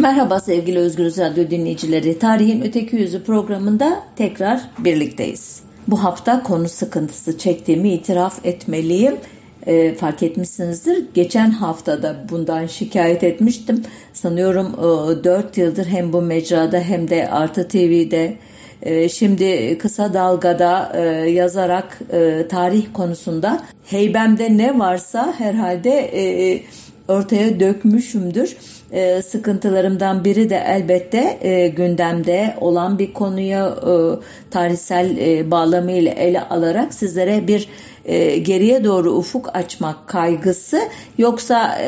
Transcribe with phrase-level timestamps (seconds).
[0.00, 2.18] Merhaba sevgili Özgür Radyo dinleyicileri.
[2.18, 5.60] Tarihin Öteki Yüzü programında tekrar birlikteyiz.
[5.88, 9.16] Bu hafta konu sıkıntısı çektiğimi itiraf etmeliyim.
[9.66, 11.04] E, fark etmişsinizdir.
[11.14, 13.82] Geçen haftada bundan şikayet etmiştim.
[14.12, 14.66] Sanıyorum
[15.20, 18.36] e, 4 yıldır hem bu mecrada hem de Artı TV'de
[18.82, 26.62] e, şimdi kısa dalgada e, yazarak e, tarih konusunda heybemde ne varsa herhalde e,
[27.08, 28.56] ortaya dökmüşümdür.
[28.92, 33.92] E, sıkıntılarımdan biri de elbette e, gündemde olan bir konuya e,
[34.50, 37.68] tarihsel e, bağlamıyla ele alarak sizlere bir
[38.42, 40.80] geriye doğru ufuk açmak kaygısı
[41.18, 41.78] yoksa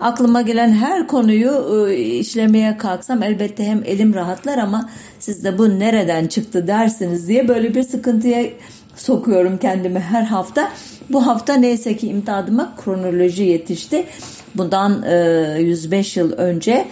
[0.00, 6.26] aklıma gelen her konuyu işlemeye kalksam elbette hem elim rahatlar ama siz de bu nereden
[6.26, 8.44] çıktı dersiniz diye böyle bir sıkıntıya
[8.96, 10.72] sokuyorum kendimi her hafta.
[11.10, 14.06] Bu hafta neyse ki imdadıma kronoloji yetişti.
[14.54, 16.86] Bundan e, 105 yıl önce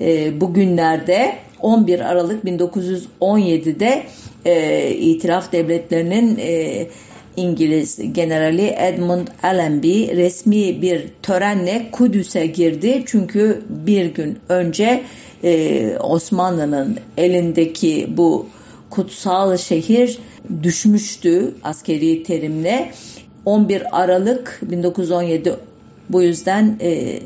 [0.00, 4.02] e, bugünlerde 11 Aralık 1917'de
[4.44, 6.86] e, itiraf devletlerinin e,
[7.36, 13.02] İngiliz generali Edmund Allenby resmi bir törenle Kudüs'e girdi.
[13.06, 15.02] Çünkü bir gün önce
[15.44, 18.46] e, Osmanlı'nın elindeki bu
[18.90, 20.18] kutsal şehir
[20.62, 22.90] düşmüştü askeri terimle.
[23.44, 25.56] 11 Aralık 1917
[26.10, 27.20] bu yüzden e,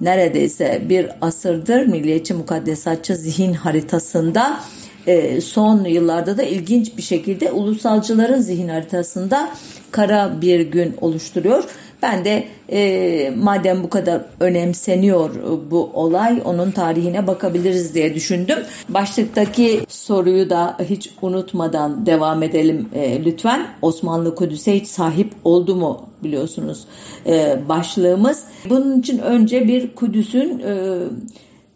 [0.00, 4.60] neredeyse bir asırdır milliyetçi mukaddesatçı zihin haritasında
[5.06, 9.50] e, son yıllarda da ilginç bir şekilde ulusalcıların zihin haritasında
[9.90, 11.64] kara bir gün oluşturuyor.
[12.02, 15.30] Ben de e, madem bu kadar önemseniyor
[15.70, 18.58] bu olay onun tarihine bakabiliriz diye düşündüm.
[18.88, 23.66] Başlıktaki soruyu da hiç unutmadan devam edelim e, lütfen.
[23.82, 26.84] Osmanlı Kudüs'e hiç sahip oldu mu biliyorsunuz
[27.26, 28.44] e, başlığımız.
[28.68, 30.98] Bunun için önce bir Kudüs'ün e,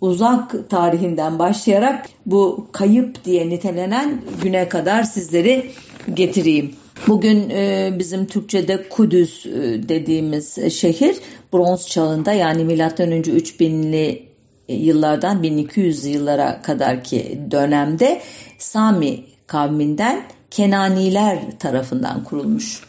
[0.00, 5.70] uzak tarihinden başlayarak bu kayıp diye nitelenen güne kadar sizleri
[6.14, 6.74] getireyim.
[7.08, 9.50] Bugün e, bizim Türkçe'de Kudüs e,
[9.88, 11.16] dediğimiz şehir
[11.52, 12.68] bronz çağında yani
[13.12, 14.28] önce 3000'li
[14.68, 18.22] yıllardan 1200 yıllara kadarki dönemde
[18.58, 22.80] Sami kavminden Kenaniler tarafından kurulmuş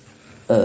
[0.50, 0.56] e,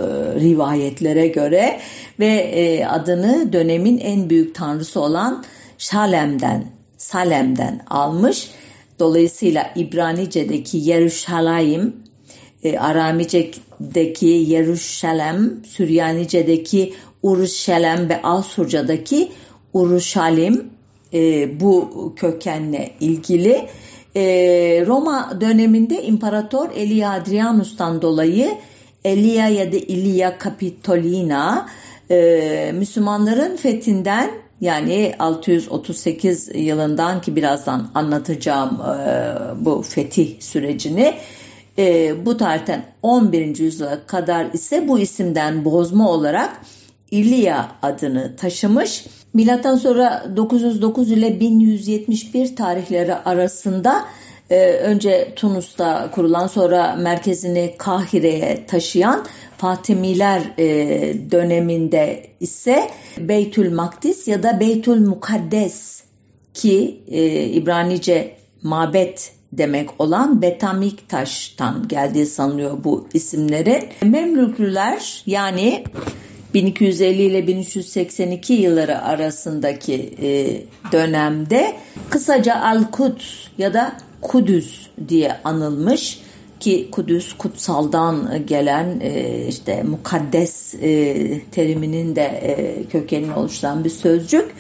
[0.41, 1.81] rivayetlere göre
[2.19, 5.45] ve e, adını dönemin en büyük tanrısı olan
[5.79, 6.65] Şalem'den,
[6.97, 8.51] Salem'den almış.
[8.99, 12.08] Dolayısıyla İbranice'deki Yeruşalayim,
[12.65, 19.33] e, Aramice'deki Yeruşalem, Süryanice'deki Uruşalem ve Asurca'daki
[19.73, 20.71] Uruşalim
[21.15, 23.67] e, bu kökenle ilgili.
[24.17, 24.23] E,
[24.87, 28.51] Roma döneminde İmparator Elia Adrianus'tan dolayı
[29.05, 31.69] Elia ya da Ilia Capitolina
[32.11, 34.31] e, Müslümanların fethinden
[34.61, 41.15] yani 638 yılından ki birazdan anlatacağım e, bu fetih sürecini
[41.79, 43.59] e, bu tarihten 11.
[43.59, 46.61] yüzyıla kadar ise bu isimden bozma olarak
[47.11, 49.07] İlya adını taşımış.
[49.35, 54.05] Milattan sonra 909 ile 1171 tarihleri arasında
[54.51, 60.67] e, önce Tunus'ta kurulan sonra merkezini Kahire'ye taşıyan Fatimiler e,
[61.31, 66.03] döneminde ise Beytül Makdis ya da Beytül Mukaddes
[66.55, 73.85] ki e, İbranice mabet demek olan Betamik taştan geldiği sanılıyor bu isimlerin.
[74.03, 75.85] Memlüklüler yani
[76.55, 81.77] 1250 ile 1382 yılları arasındaki e, dönemde
[82.11, 83.25] kısaca Al-Kuds
[83.59, 86.21] ya da Kudüs diye anılmış
[86.61, 94.55] ki Kudüs kutsaldan gelen e, işte mukaddes e, teriminin de e, kökenini oluşturan bir sözcük.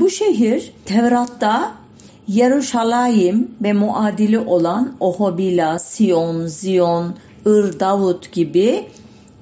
[0.00, 1.77] Bu şehir Tevrat'ta
[2.28, 7.14] Yeruşalayim ve muadili olan Ohobila, Sion, Zion,
[7.46, 8.86] Ir Davut gibi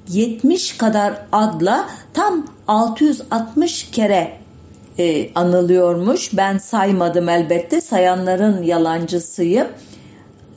[0.09, 4.33] 70 kadar adla tam 660 kere
[4.99, 6.37] e, anılıyormuş.
[6.37, 7.81] Ben saymadım elbette.
[7.81, 9.67] Sayanların yalancısıyım.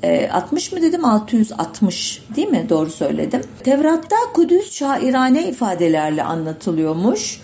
[0.04, 1.06] E, 60 mı dedim?
[1.06, 2.66] 660 değil mi?
[2.70, 3.42] Doğru söyledim.
[3.64, 7.42] Tevrat'ta Kudüs şairane ifadelerle anlatılıyormuş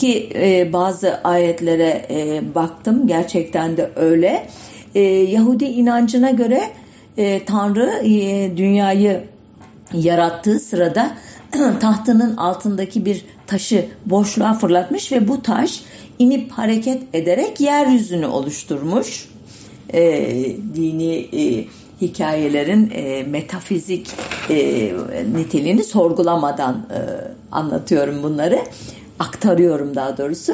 [0.00, 4.46] ki e, bazı ayetlere e, baktım gerçekten de öyle.
[4.94, 6.62] E, Yahudi inancına göre
[7.16, 9.24] e, Tanrı e, dünyayı
[9.92, 11.16] yarattığı sırada
[11.80, 15.80] tahtının altındaki bir taşı boşluğa fırlatmış ve bu taş
[16.18, 19.28] inip hareket ederek yeryüzünü oluşturmuş.
[19.92, 20.02] E,
[20.74, 21.64] dini e,
[22.00, 24.10] hikayelerin e, metafizik
[24.50, 24.92] e,
[25.34, 26.98] niteliğini sorgulamadan e,
[27.52, 28.58] anlatıyorum bunları.
[29.20, 30.52] Aktarıyorum daha doğrusu.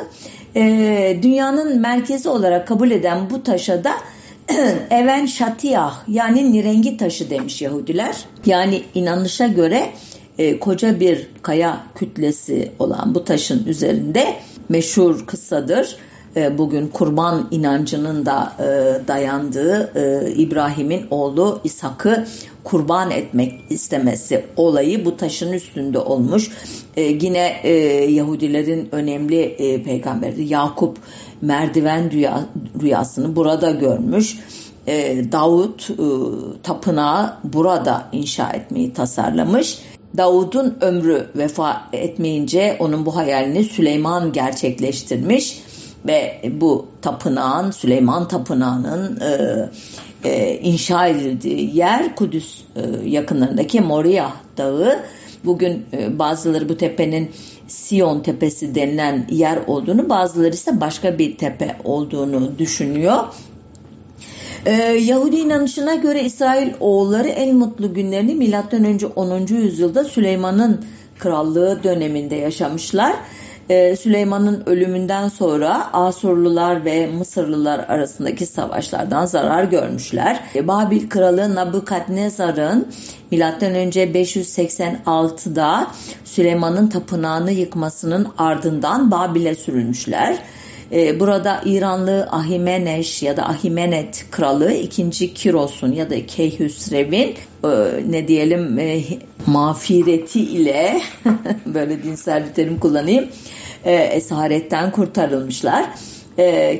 [0.57, 3.93] E, dünyanın merkezi olarak kabul eden bu taşa da
[4.91, 8.17] Even Şatiyah yani nirengi taşı demiş Yahudiler.
[8.47, 9.93] Yani inanışa göre
[10.39, 14.37] e, koca bir kaya kütlesi olan bu taşın üzerinde
[14.69, 15.97] meşhur kıssadır.
[16.37, 18.65] E, bugün kurban inancının da e,
[19.09, 22.27] dayandığı e, İbrahim'in oğlu İshak'ı
[22.65, 26.51] kurban etmek istemesi olayı bu taşın üstünde olmuş.
[26.97, 27.69] Yine
[28.11, 30.99] Yahudilerin önemli peygamberi Yakup
[31.41, 32.11] merdiven
[32.83, 34.39] rüyasını burada görmüş.
[35.33, 35.89] Davut
[36.63, 39.79] tapınağı burada inşa etmeyi tasarlamış.
[40.17, 45.63] Davud'un ömrü vefa etmeyince onun bu hayalini Süleyman gerçekleştirmiş
[46.09, 49.71] ve bu tapınağın Süleyman Tapınağı'nın e,
[50.25, 54.99] e, inşa edildiği yer Kudüs e, yakınlarındaki Moria Dağı.
[55.45, 57.31] Bugün e, bazıları bu tepenin
[57.69, 63.25] Sion Tepesi denilen yer olduğunu, bazıları ise başka bir tepe olduğunu düşünüyor.
[64.67, 69.07] Ee, Yahudi inanışına göre İsrail oğulları en mutlu günlerini M.Ö.
[69.17, 69.47] 10.
[69.47, 70.85] yüzyılda Süleyman'ın
[71.19, 73.17] krallığı döneminde yaşamışlar
[73.97, 80.41] Süleyman'ın ölümünden sonra Asurlular ve Mısırlılar arasındaki savaşlardan zarar görmüşler.
[80.55, 82.89] E, Babil kralı Nabukadnezar'ın
[83.31, 83.37] M.Ö.
[83.37, 85.87] 586'da
[86.25, 90.39] Süleyman'ın tapınağını yıkmasının ardından Babil'e sürülmüşler.
[90.93, 95.35] E, burada İranlı Ahimeneş ya da Ahimenet kralı 2.
[95.35, 97.35] Kiros'un ya da Keyhüsrev'in
[97.65, 97.69] e,
[98.11, 99.03] ne diyelim e,
[99.47, 101.01] mağfireti ile
[101.67, 103.29] böyle dinsel bir terim kullanayım
[103.85, 105.85] esaretten kurtarılmışlar.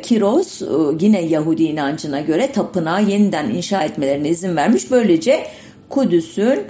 [0.03, 0.63] Kiros
[1.01, 4.91] yine Yahudi inancına göre tapınağı yeniden inşa etmelerine izin vermiş.
[4.91, 5.47] Böylece
[5.89, 6.61] Kudüs'ün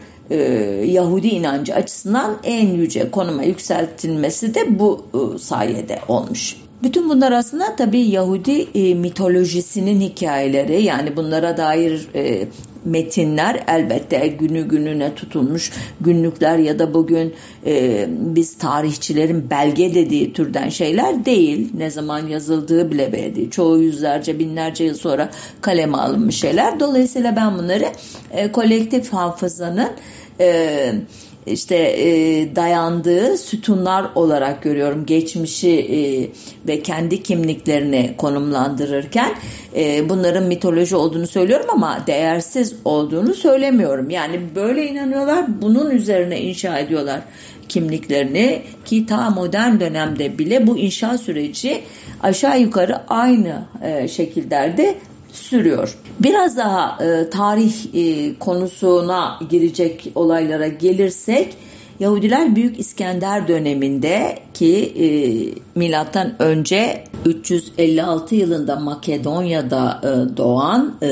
[0.85, 5.07] Yahudi inancı açısından en yüce konuma yükseltilmesi de bu
[5.41, 6.57] sayede olmuş.
[6.83, 12.49] Bütün bunlar aslında tabii Yahudi e, mitolojisinin hikayeleri yani bunlara dair e,
[12.85, 17.35] metinler elbette günü gününe tutulmuş günlükler ya da bugün
[17.67, 21.71] e, biz tarihçilerin belge dediği türden şeyler değil.
[21.77, 23.51] Ne zaman yazıldığı bile belli.
[23.51, 25.31] Çoğu yüzlerce binlerce yıl sonra
[25.61, 26.81] kaleme alınmış şeyler.
[26.81, 27.87] Dolayısıyla ben bunları
[28.31, 29.91] e, kolektif hafızanın
[30.41, 30.93] e,
[31.47, 35.99] işte e, dayandığı sütunlar olarak görüyorum geçmişi e,
[36.69, 39.35] ve kendi kimliklerini konumlandırırken
[39.77, 44.11] e, bunların mitoloji olduğunu söylüyorum ama değersiz olduğunu söylemiyorum.
[44.11, 47.21] Yani böyle inanıyorlar bunun üzerine inşa ediyorlar
[47.69, 51.83] kimliklerini ki ta modern dönemde bile bu inşa süreci
[52.23, 54.95] aşağı yukarı aynı e, şekillerde
[55.33, 55.97] sürüyor.
[56.21, 61.57] Biraz daha e, tarih e, konusuna girecek olaylara gelirsek
[62.01, 65.09] Yahudiler Büyük İskender döneminde ki e,
[65.79, 71.09] milattan önce 356 yılında Makedonya'da e, doğan e,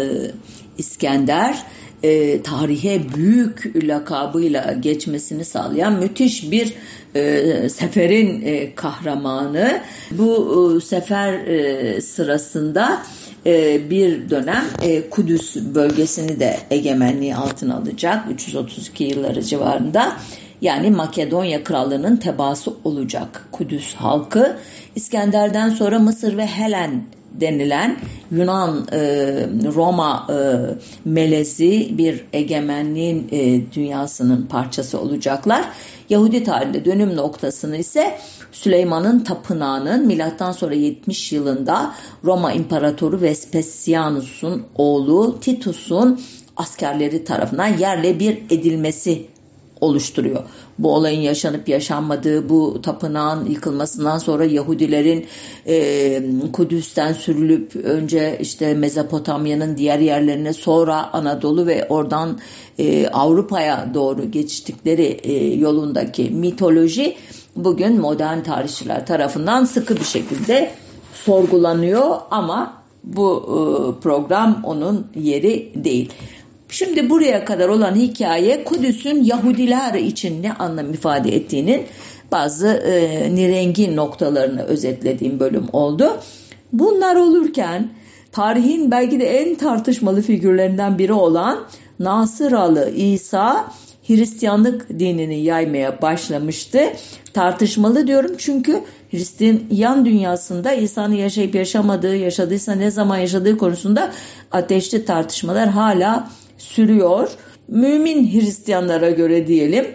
[0.78, 1.62] İskender
[2.02, 6.74] e, tarihe büyük lakabıyla geçmesini sağlayan müthiş bir
[7.14, 9.80] e, seferin e, kahramanı.
[10.10, 13.02] Bu e, sefer e, sırasında
[13.46, 20.16] e, bir dönem e, Kudüs bölgesini de egemenliği altına alacak 332 yılları civarında.
[20.60, 24.56] Yani Makedonya krallığının tebaası olacak Kudüs halkı.
[24.94, 27.96] İskender'den sonra Mısır ve Helen denilen
[28.30, 28.98] Yunan e,
[29.74, 30.36] Roma e,
[31.04, 35.64] melezi bir egemenliğin e, dünyasının parçası olacaklar.
[36.10, 38.18] Yahudi tarihinde dönüm noktasını ise
[38.52, 46.20] Süleyman'ın tapınağının milattan sonra 70 yılında Roma İmparatoru Vespasianus'un oğlu Titus'un
[46.56, 49.33] askerleri tarafından yerle bir edilmesi
[49.80, 50.42] oluşturuyor.
[50.78, 55.26] Bu olayın yaşanıp yaşanmadığı, bu tapınağın yıkılmasından sonra Yahudilerin
[55.66, 62.38] e, Kudüs'ten sürülüp önce işte Mezopotamya'nın diğer yerlerine sonra Anadolu ve oradan
[62.78, 67.16] e, Avrupa'ya doğru geçtikleri e, yolundaki mitoloji
[67.56, 70.70] bugün modern tarihçiler tarafından sıkı bir şekilde
[71.24, 76.12] sorgulanıyor ama bu e, program onun yeri değil.
[76.74, 81.86] Şimdi buraya kadar olan hikaye Kudüs'ün Yahudiler için ne anlam ifade ettiğinin
[82.32, 86.16] bazı e, nirengi noktalarını özetlediğim bölüm oldu.
[86.72, 87.88] Bunlar olurken
[88.32, 91.58] tarihin belki de en tartışmalı figürlerinden biri olan
[91.98, 93.70] Nasıralı İsa
[94.06, 96.80] Hristiyanlık dinini yaymaya başlamıştı.
[97.32, 104.12] Tartışmalı diyorum çünkü Hristiyan dünyasında İsa'nın yaşayıp yaşamadığı, yaşadıysa ne zaman yaşadığı konusunda
[104.52, 106.30] ateşli tartışmalar hala
[106.64, 107.28] sürüyor.
[107.68, 109.86] Mümin Hristiyanlara göre diyelim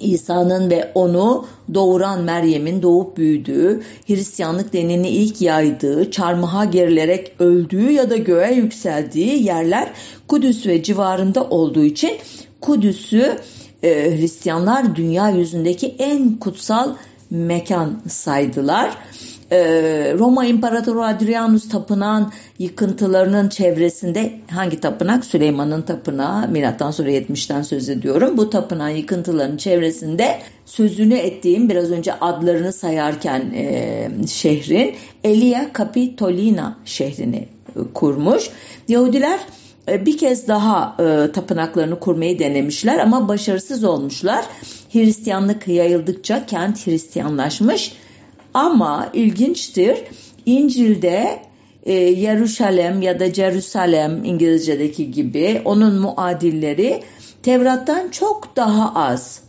[0.00, 8.10] İsa'nın ve onu doğuran Meryem'in doğup büyüdüğü, Hristiyanlık dinini ilk yaydığı, çarmıha gerilerek öldüğü ya
[8.10, 9.90] da göğe yükseldiği yerler
[10.28, 12.10] Kudüs ve civarında olduğu için
[12.60, 13.38] Kudüs'ü
[13.82, 16.94] e, Hristiyanlar dünya yüzündeki en kutsal
[17.30, 18.98] mekan saydılar.
[19.52, 25.24] Ee, Roma İmparatoru Adrianus tapınağın yıkıntılarının çevresinde hangi tapınak?
[25.24, 28.36] Süleyman'ın tapınağı milattan sonra 70'ten söz ediyorum.
[28.36, 37.48] Bu tapınağın yıkıntılarının çevresinde sözünü ettiğim biraz önce adlarını sayarken e, şehrin Elia Capitolina şehrini
[37.94, 38.50] kurmuş.
[38.88, 39.40] Yahudiler
[39.88, 44.44] e, bir kez daha e, tapınaklarını kurmayı denemişler ama başarısız olmuşlar.
[44.92, 47.92] Hristiyanlık yayıldıkça kent Hristiyanlaşmış
[48.54, 49.98] ama ilginçtir
[50.46, 51.42] İncil'de
[51.82, 57.02] e, Yeruşalem ya da Jerusalem İngilizce'deki gibi onun muadilleri
[57.42, 59.40] Tevrat'tan çok daha az.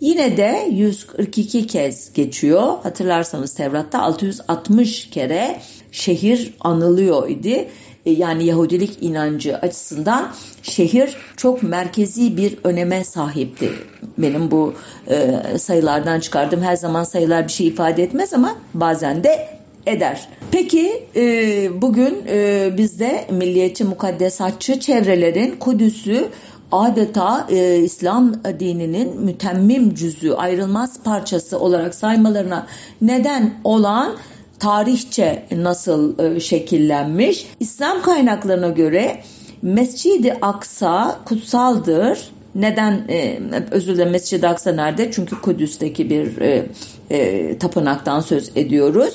[0.00, 2.78] Yine de 142 kez geçiyor.
[2.82, 5.60] Hatırlarsanız Tevrat'ta 660 kere
[5.92, 7.68] şehir anılıyor idi.
[8.06, 13.72] E, yani Yahudilik inancı açısından şehir çok merkezi bir öneme sahipti.
[14.18, 14.74] Benim bu
[15.08, 19.48] e, sayılardan çıkardığım her zaman sayılar bir şey ifade etmez ama bazen de
[19.86, 20.28] eder.
[20.50, 26.28] Peki e, bugün e, bizde milliyetçi mukaddesatçı çevrelerin Kudüs'ü
[26.72, 32.66] adeta e, İslam dininin mütemmim cüzü, ayrılmaz parçası olarak saymalarına
[33.00, 34.16] neden olan
[34.60, 37.46] tarihçe nasıl e, şekillenmiş?
[37.60, 39.22] İslam kaynaklarına göre
[39.62, 42.30] Mescid-i Aksa kutsaldır.
[42.54, 43.38] Neden e,
[43.70, 45.12] özür dilerim Mescid-i Aksa nerede?
[45.12, 46.66] Çünkü Kudüs'teki bir e,
[47.10, 49.14] e, tapınaktan söz ediyoruz.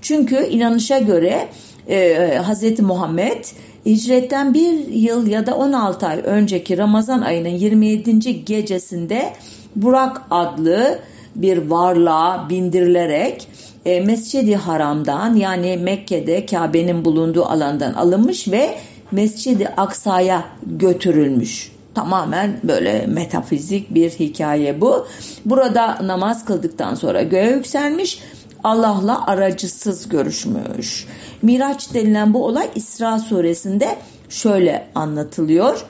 [0.00, 1.48] Çünkü inanışa göre
[1.88, 2.80] e, Hz.
[2.80, 3.44] Muhammed
[3.86, 8.44] hicretten bir yıl ya da 16 ay önceki Ramazan ayının 27.
[8.44, 9.32] gecesinde
[9.76, 10.98] Burak adlı
[11.34, 13.48] bir varlığa bindirilerek
[13.86, 18.78] e, Haram'dan yani Mekke'de Kabe'nin bulunduğu alandan alınmış ve
[19.12, 21.72] Mescid-i Aksa'ya götürülmüş.
[21.94, 25.06] Tamamen böyle metafizik bir hikaye bu.
[25.44, 28.20] Burada namaz kıldıktan sonra göğe yükselmiş
[28.64, 31.06] Allah'la aracısız görüşmüş.
[31.42, 33.96] Miraç denilen bu olay İsra suresinde
[34.28, 35.84] şöyle anlatılıyor.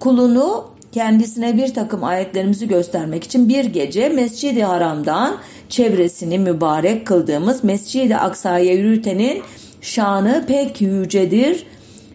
[0.00, 5.36] Kulunu kendisine bir takım ayetlerimizi göstermek için bir gece Mescid-i Haram'dan
[5.68, 9.42] çevresini mübarek kıldığımız Mescid-i Aksa'ya yürütenin
[9.80, 11.66] şanı pek yücedir.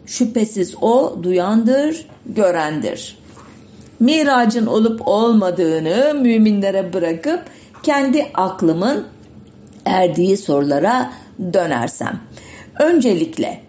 [0.05, 3.17] Şüphesiz o duyandır, görendir.
[3.99, 7.41] Miracın olup olmadığını müminlere bırakıp
[7.83, 9.07] kendi aklımın
[9.85, 11.11] erdiği sorulara
[11.53, 12.19] dönersem.
[12.79, 13.61] Öncelikle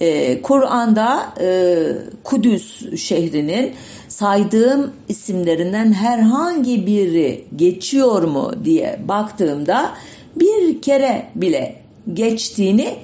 [0.00, 1.76] e, Kur'an'da e,
[2.24, 3.74] Kudüs şehrinin
[4.18, 9.90] saydığım isimlerinden herhangi biri geçiyor mu diye baktığımda
[10.36, 11.76] bir kere bile
[12.14, 12.94] geçtiğini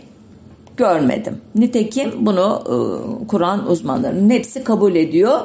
[0.76, 1.40] görmedim.
[1.54, 2.76] Nitekim bunu e,
[3.26, 5.40] Kur'an uzmanlarının hepsi kabul ediyor.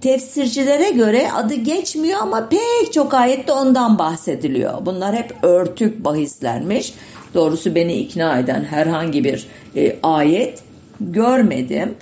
[0.00, 4.86] Tefsircilere göre adı geçmiyor ama pek çok ayette ondan bahsediliyor.
[4.86, 6.94] Bunlar hep örtük bahislermiş.
[7.34, 10.62] Doğrusu beni ikna eden herhangi bir e, ayet
[11.00, 11.94] görmedim.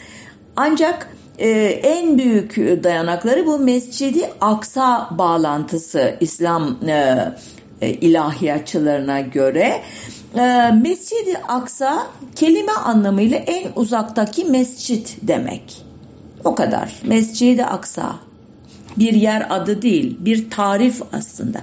[0.56, 1.48] Ancak e,
[1.82, 7.18] en büyük dayanakları bu Mescidi Aksa bağlantısı İslam e,
[7.80, 9.82] e, ilahiyatçılarına göre.
[10.34, 15.82] E, Mescidi Aksa kelime anlamıyla en uzaktaki mescit demek.
[16.44, 16.92] O kadar.
[17.04, 18.16] Mescidi Aksa.
[18.96, 21.58] Bir yer adı değil, bir tarif aslında.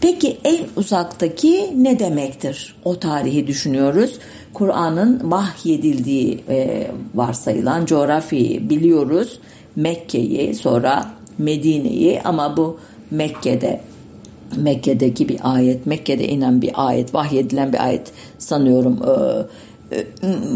[0.00, 2.76] Peki en uzaktaki ne demektir?
[2.84, 4.18] O tarihi düşünüyoruz.
[4.54, 9.38] Kur'an'ın vahyedildiği e, varsayılan coğrafyayı biliyoruz.
[9.76, 12.78] Mekke'yi sonra Medine'yi ama bu
[13.10, 13.80] Mekke'de
[14.56, 19.00] Mekke'deki bir ayet, Mekke'de inen bir ayet, vahyedilen bir ayet sanıyorum
[19.90, 20.06] e, e,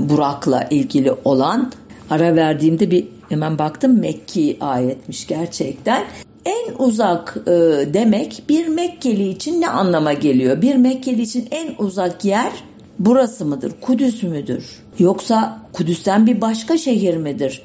[0.09, 1.73] Burak'la ilgili olan
[2.11, 6.05] ara verdiğimde bir hemen baktım Mekki ayetmiş gerçekten.
[6.45, 7.50] En uzak e,
[7.95, 10.62] demek bir Mekkeli için ne anlama geliyor?
[10.62, 12.52] Bir Mekkeli için en uzak yer
[12.99, 13.73] burası mıdır?
[13.81, 14.64] Kudüs müdür?
[14.99, 17.62] Yoksa Kudüs'ten bir başka şehir midir?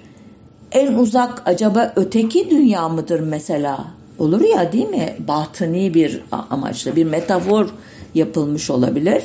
[0.71, 3.85] En uzak acaba öteki dünya mıdır mesela?
[4.19, 5.15] Olur ya değil mi?
[5.27, 7.69] Batıni bir amaçla bir metafor
[8.15, 9.23] yapılmış olabilir.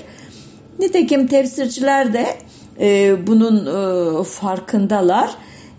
[0.78, 2.26] Nitekim tefsirciler de
[2.80, 5.30] e, bunun e, farkındalar.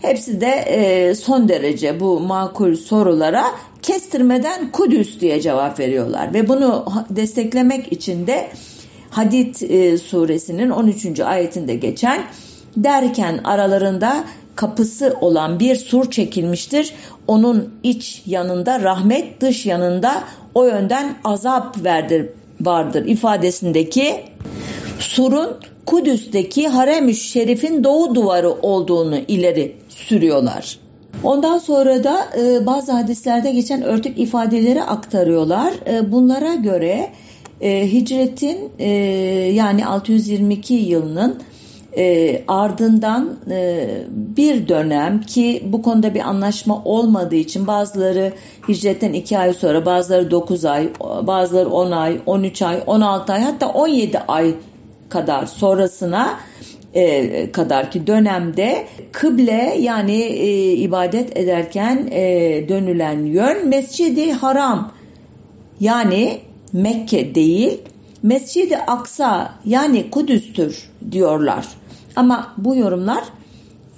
[0.02, 3.44] Hepsi de e, son derece bu makul sorulara
[3.82, 6.34] kestirmeden Kudüs diye cevap veriyorlar.
[6.34, 8.50] Ve bunu desteklemek için de
[9.10, 11.20] Hadid e, suresinin 13.
[11.20, 12.22] ayetinde geçen
[12.76, 14.24] derken aralarında
[14.56, 16.94] kapısı olan bir sur çekilmiştir.
[17.26, 20.24] Onun iç yanında rahmet, dış yanında
[20.54, 22.28] o yönden azap verdir,
[22.60, 24.24] vardır ifadesindeki
[24.98, 30.78] surun Kudüs'teki Harem-i Şerif'in doğu duvarı olduğunu ileri sürüyorlar.
[31.22, 35.72] Ondan sonra da e, bazı hadislerde geçen örtük ifadeleri aktarıyorlar.
[35.86, 37.10] E, bunlara göre
[37.60, 38.88] e, hicretin e,
[39.54, 41.42] yani 622 yılının
[41.96, 48.32] e, ardından e, bir dönem ki bu konuda bir anlaşma olmadığı için bazıları
[48.68, 50.88] hicretten 2 ay sonra bazıları 9 ay
[51.22, 54.54] bazıları 10 ay 13 ay 16 ay hatta 17 ay
[55.08, 56.38] kadar sonrasına
[56.94, 64.92] e, kadarki dönemde kıble yani e, ibadet ederken e, dönülen yön Mescidi Haram.
[65.80, 66.40] Yani
[66.72, 67.78] Mekke değil
[68.22, 71.66] Mescidi Aksa yani Kudüs'tür diyorlar.
[72.16, 73.24] Ama bu yorumlar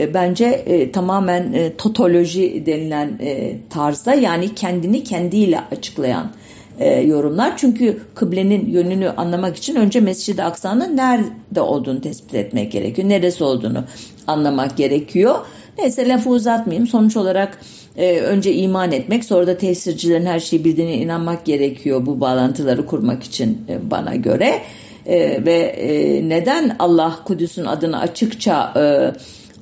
[0.00, 6.30] e, bence e, tamamen e, totoloji denilen e, tarzda yani kendini kendiyle açıklayan
[6.78, 7.56] e, yorumlar.
[7.56, 13.08] Çünkü kıblenin yönünü anlamak için önce Mescid-i Aksa'nın nerede olduğunu tespit etmek gerekiyor.
[13.08, 13.84] Neresi olduğunu
[14.26, 15.34] anlamak gerekiyor.
[15.78, 16.86] Neyse lafı uzatmayayım.
[16.86, 17.58] Sonuç olarak
[17.96, 23.22] e, önce iman etmek sonra da tesircilerin her şeyi bildiğine inanmak gerekiyor bu bağlantıları kurmak
[23.22, 24.62] için e, bana göre.
[25.06, 28.82] E, ve e, neden Allah Kudüs'ün adını açıkça e,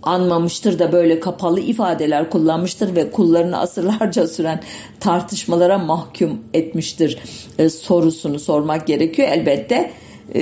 [0.03, 4.61] anmamıştır da böyle kapalı ifadeler kullanmıştır ve kullarını asırlarca süren
[5.01, 7.19] tartışmalara mahkum etmiştir
[7.59, 9.29] e, sorusunu sormak gerekiyor.
[9.29, 9.91] Elbette
[10.35, 10.41] e,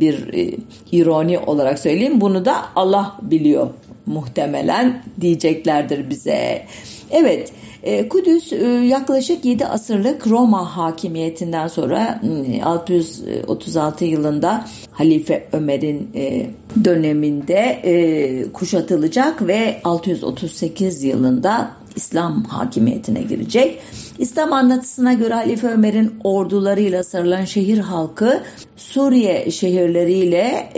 [0.00, 0.56] bir e,
[0.92, 3.70] ironi olarak söyleyeyim bunu da Allah biliyor
[4.06, 6.66] muhtemelen diyeceklerdir bize.
[7.10, 7.52] Evet
[7.86, 12.20] e, Kudüs e, yaklaşık 7 asırlık Roma hakimiyetinden sonra
[12.64, 16.46] 636 ıı, yılında Halife Ömer'in e,
[16.84, 23.78] döneminde kuşatılacak ve 638 yılında İslam hakimiyetine girecek.
[24.18, 28.42] İslam anlatısına göre Halife Ömer'in ordularıyla sarılan şehir halkı
[28.76, 30.68] Suriye şehirleriyle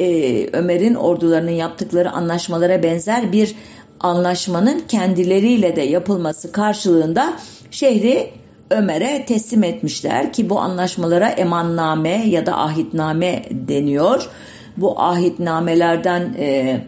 [0.52, 3.54] Ömer'in ordularının yaptıkları anlaşmalara benzer bir
[4.00, 7.36] anlaşmanın kendileriyle de yapılması karşılığında
[7.70, 8.30] şehri
[8.70, 14.28] Ömer'e teslim etmişler ki bu anlaşmalara emanname ya da ahitname deniyor.
[14.76, 16.80] Bu ahitnamelerden e,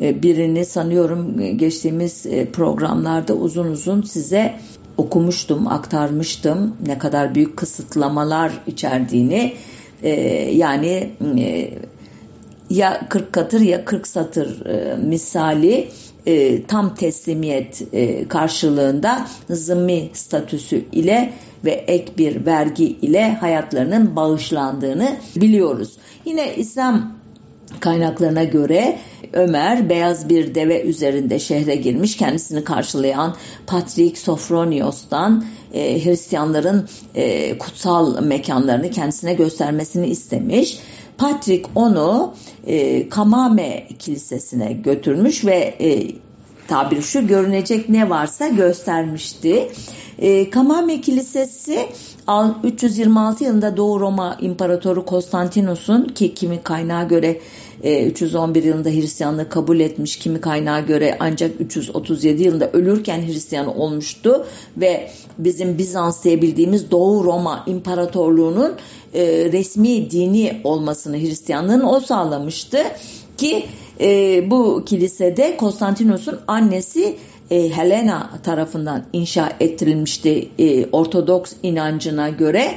[0.00, 4.54] e birini sanıyorum geçtiğimiz e, programlarda uzun uzun size
[4.96, 9.54] okumuştum, aktarmıştım ne kadar büyük kısıtlamalar içerdiğini.
[10.02, 10.10] E,
[10.54, 11.70] yani e,
[12.70, 15.88] ya 40 katır ya 40 satır e, misali
[16.28, 21.32] e, tam teslimiyet e, karşılığında zımmi statüsü ile
[21.64, 25.96] ve ek bir vergi ile hayatlarının bağışlandığını biliyoruz.
[26.24, 27.18] Yine İslam
[27.80, 28.98] kaynaklarına göre
[29.32, 33.36] Ömer beyaz bir deve üzerinde şehre girmiş kendisini karşılayan
[33.66, 40.78] Patrik Sofronios'tan e, Hristiyanların e, kutsal mekanlarını kendisine göstermesini istemiş.
[41.18, 42.34] Patrick onu
[42.68, 46.12] e, Kamame Kilisesi'ne götürmüş ve e,
[46.68, 49.68] tabiri şu görünecek ne varsa göstermişti.
[50.18, 51.88] E, Kamame Kilisesi
[52.64, 57.40] 326 yılında Doğu Roma İmparatoru Konstantinos'un ki kimi kaynağa göre
[57.84, 64.46] 311 e, yılında Hristiyanlığı kabul etmiş kimi kaynağa göre ancak 337 yılında ölürken Hristiyan olmuştu
[64.76, 68.72] ve bizim Bizans diye bildiğimiz Doğu Roma İmparatorluğu'nun
[69.14, 72.78] e, resmi dini olmasını Hristiyanlığın o sağlamıştı
[73.36, 73.66] ki
[74.00, 77.16] e, bu kilisede Konstantinos'un annesi
[77.50, 82.74] e, Helena tarafından inşa ettirilmişti e, Ortodoks inancına göre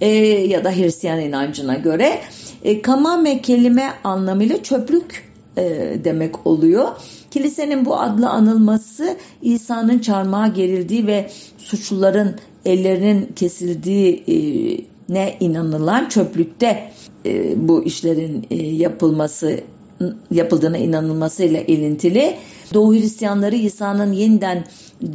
[0.00, 2.20] e, ya da Hristiyan inancına göre.
[2.64, 5.62] E, kamame kelime anlamıyla çöplük e,
[6.04, 6.88] demek oluyor.
[7.30, 14.36] Kilisenin bu adlı anılması İsa'nın çarmıha gerildiği ve suçluların ellerinin kesildiği e,
[15.10, 16.90] ne inanılan çöplükte
[17.26, 19.60] e, bu işlerin e, yapılması
[20.30, 22.36] yapıldığına inanılmasıyla ilintili.
[22.74, 24.64] Doğu Hristiyanları İsa'nın yeniden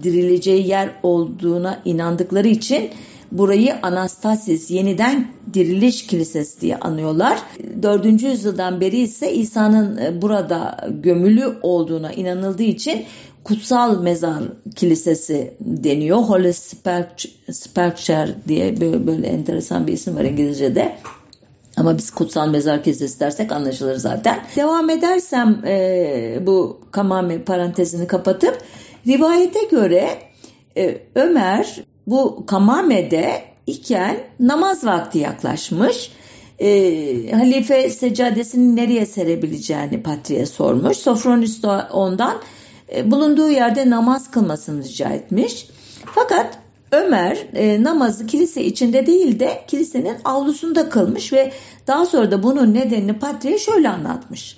[0.03, 2.89] dirileceği yer olduğuna inandıkları için
[3.31, 7.39] burayı Anastasis yeniden diriliş kilisesi diye anıyorlar.
[7.83, 8.23] 4.
[8.23, 13.05] yüzyıldan beri ise İsa'nın e, burada gömülü olduğuna inanıldığı için
[13.45, 14.43] kutsal mezar
[14.75, 16.17] kilisesi deniyor.
[16.17, 20.95] Holy Sepulchre diye böyle, böyle enteresan bir isim var İngilizce'de.
[21.77, 24.39] Ama biz kutsal mezar kilisesi dersek anlaşılır zaten.
[24.55, 28.57] Devam edersem e, bu Kamame parantezini kapatıp
[29.07, 30.09] rivayete göre
[30.77, 36.11] e, Ömer bu Kamame'de iken namaz vakti yaklaşmış.
[36.59, 40.97] E, halife seccadesini nereye serebileceğini Patri'ye sormuş.
[40.97, 42.37] Sofronis de ondan
[42.93, 45.67] e, bulunduğu yerde namaz kılmasını rica etmiş.
[46.05, 46.57] Fakat
[46.91, 51.51] Ömer e, namazı kilise içinde değil de kilisenin avlusunda kılmış ve
[51.87, 54.57] daha sonra da bunun nedenini Patri'ye şöyle anlatmış.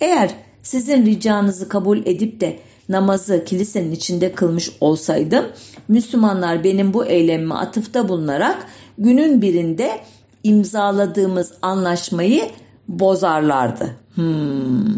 [0.00, 0.30] Eğer
[0.62, 5.44] sizin ricanızı kabul edip de namazı kilisenin içinde kılmış olsaydım
[5.88, 8.66] Müslümanlar benim bu eylemime atıfta bulunarak
[8.98, 10.00] günün birinde
[10.44, 12.42] imzaladığımız anlaşmayı
[12.88, 13.96] bozarlardı.
[14.14, 14.96] Hmm.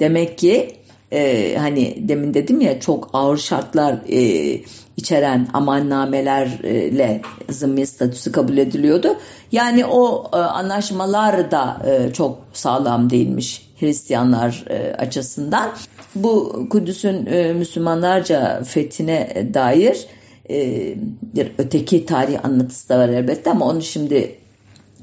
[0.00, 0.76] Demek ki
[1.14, 4.60] e, hani demin dedim ya çok ağır şartlar e,
[4.96, 9.16] içeren amannamelerle zımmi statüsü kabul ediliyordu.
[9.52, 15.70] Yani o e, anlaşmalar da e, çok sağlam değilmiş Hristiyanlar e, açısından.
[16.14, 20.06] Bu Kudüs'ün e, Müslümanlarca fethine dair
[20.50, 20.94] e,
[21.34, 24.34] bir öteki tarih anlatısı da var elbette ama onu şimdi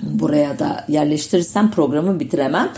[0.02, 2.70] buraya da yerleştirirsem programı bitiremem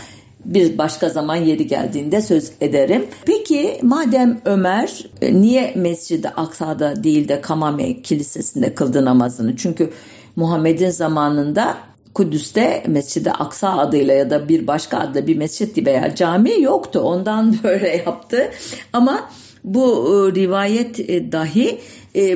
[0.44, 3.06] bir başka zaman yeri geldiğinde söz ederim.
[3.26, 9.56] Peki madem Ömer e, niye Mescid-i Aksa'da değil de Kamame Kilisesi'nde kıldı namazını?
[9.56, 9.90] Çünkü
[10.36, 11.76] Muhammed'in zamanında
[12.14, 17.00] Kudüs'te Mescid-i Aksa adıyla ya da bir başka adla bir mescid veya cami yoktu.
[17.00, 18.50] Ondan böyle yaptı.
[18.92, 19.30] Ama
[19.64, 21.80] bu e, rivayet e, dahi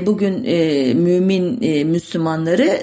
[0.07, 0.41] bugün
[1.01, 2.81] mümin Müslümanları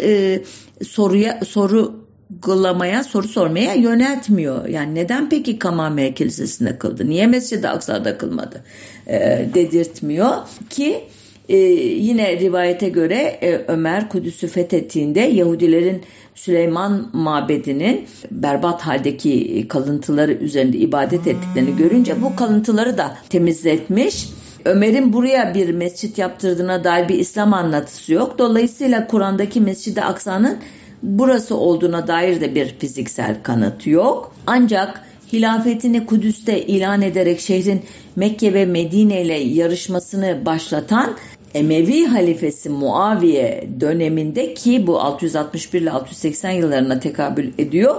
[0.83, 4.67] soruya soru sorgulamaya, soru sormaya yöneltmiyor.
[4.67, 7.09] Yani neden peki Kamame Kilisesi'nde kıldı?
[7.09, 8.63] Niye Mescid-i Aksa'da kılmadı?
[9.07, 10.33] E, dedirtmiyor
[10.69, 11.03] ki
[11.49, 16.03] e, yine rivayete göre e, Ömer Kudüs'ü fethettiğinde Yahudilerin
[16.35, 24.29] Süleyman mabedinin berbat haldeki kalıntıları üzerinde ibadet ettiklerini görünce bu kalıntıları da temizletmiş.
[24.65, 28.39] Ömer'in buraya bir mescit yaptırdığına dair bir İslam anlatısı yok.
[28.39, 30.57] Dolayısıyla Kur'an'daki Mescid-i Aksa'nın
[31.03, 34.35] burası olduğuna dair de bir fiziksel kanıt yok.
[34.47, 35.01] Ancak
[35.33, 37.81] hilafetini Kudüs'te ilan ederek şehrin
[38.15, 41.15] Mekke ve Medine ile yarışmasını başlatan
[41.53, 47.95] Emevi halifesi Muaviye döneminde ki bu 661 ile 680 yıllarına tekabül ediyor.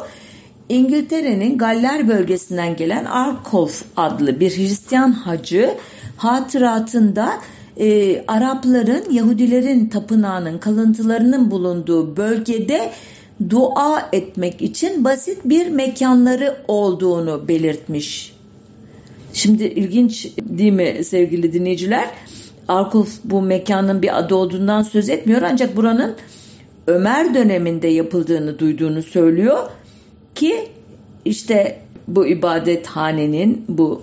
[0.68, 5.74] İngiltere'nin Galler bölgesinden gelen Arkof adlı bir Hristiyan hacı
[6.16, 7.32] hatıratında
[7.80, 12.90] e, Arapların Yahudilerin tapınağının kalıntılarının bulunduğu bölgede
[13.50, 18.36] dua etmek için basit bir mekanları olduğunu belirtmiş.
[19.32, 22.10] Şimdi ilginç değil mi sevgili dinleyiciler?
[22.68, 26.14] Arkuf bu mekanın bir adı olduğundan söz etmiyor ancak buranın
[26.86, 29.70] Ömer döneminde yapıldığını duyduğunu söylüyor
[30.34, 30.68] ki
[31.24, 34.02] işte bu ibadethanenin bu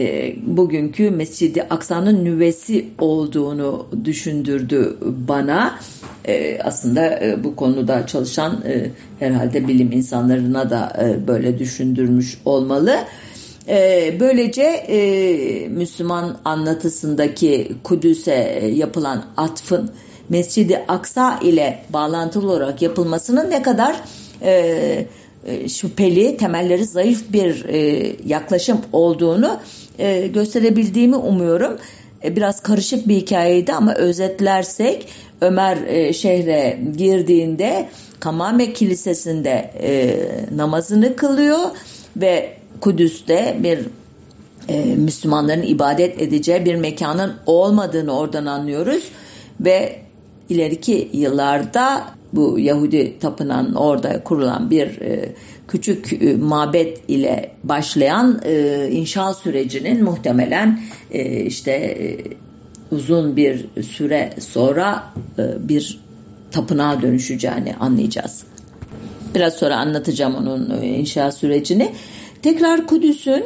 [0.00, 4.96] e, bugünkü Mescid-i Aksa'nın nüvesi olduğunu düşündürdü
[5.28, 5.78] bana.
[6.24, 8.64] E, aslında e, bu konuda çalışan
[9.18, 12.96] herhalde bilim insanlarına da böyle düşündürmüş olmalı.
[14.20, 14.86] Böylece
[15.70, 19.90] Müslüman anlatısındaki Kudüs'e yapılan atfın
[20.28, 23.96] Mescid-i Aksa ile bağlantılı olarak yapılmasının ne kadar
[25.68, 27.64] şüpheli, temelleri zayıf bir
[28.26, 29.60] yaklaşım olduğunu
[29.98, 31.78] e, gösterebildiğimi umuyorum.
[32.24, 35.08] E, biraz karışık bir hikayeydi ama özetlersek
[35.40, 37.88] Ömer e, şehre girdiğinde
[38.20, 40.16] Kamame Kilisesi'nde e,
[40.56, 41.58] namazını kılıyor
[42.16, 43.78] ve Kudüs'te bir
[44.96, 49.04] Müslümanların ibadet edeceği bir mekanın olmadığını oradan anlıyoruz
[49.60, 49.96] ve
[50.48, 55.32] ileriki yıllarda bu Yahudi tapınan orada kurulan bir e,
[55.70, 60.80] küçük e, mabet ile başlayan e, inşa sürecinin muhtemelen
[61.10, 62.18] e, işte e,
[62.94, 65.04] uzun bir süre sonra
[65.38, 66.00] e, bir
[66.50, 68.42] tapınağa dönüşeceğini anlayacağız.
[69.34, 71.92] Biraz sonra anlatacağım onun inşa sürecini.
[72.42, 73.44] Tekrar Kudüs'ün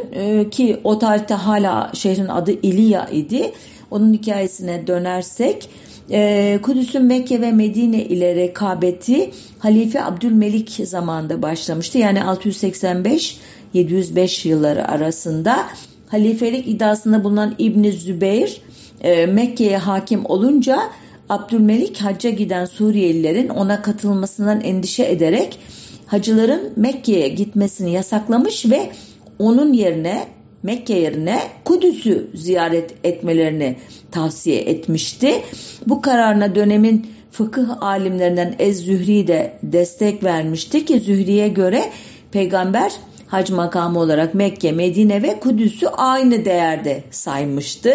[0.51, 3.53] ki o tarihte hala şehrin adı İliya idi.
[3.91, 5.69] Onun hikayesine dönersek
[6.11, 11.99] e, Kudüs'ün Mekke ve Medine ile rekabeti Halife Abdülmelik zamanında başlamıştı.
[11.99, 15.67] Yani 685-705 yılları arasında
[16.09, 18.61] halifelik iddiasında bulunan İbni Zübeyir
[19.01, 20.79] e, Mekke'ye hakim olunca
[21.29, 25.59] Abdülmelik hacca giden Suriyelilerin ona katılmasından endişe ederek
[26.07, 28.91] hacıların Mekke'ye gitmesini yasaklamış ve
[29.39, 30.27] onun yerine
[30.65, 33.77] Mekke yerine Kudüs'ü ziyaret etmelerini
[34.11, 35.43] tavsiye etmişti.
[35.87, 41.83] Bu kararına dönemin fıkıh alimlerinden Ez-Zühri de destek vermişti ki Zühri'ye göre
[42.33, 42.93] peygamber
[43.27, 47.95] hac makamı olarak Mekke, Medine ve Kudüs'ü aynı değerde saymıştı.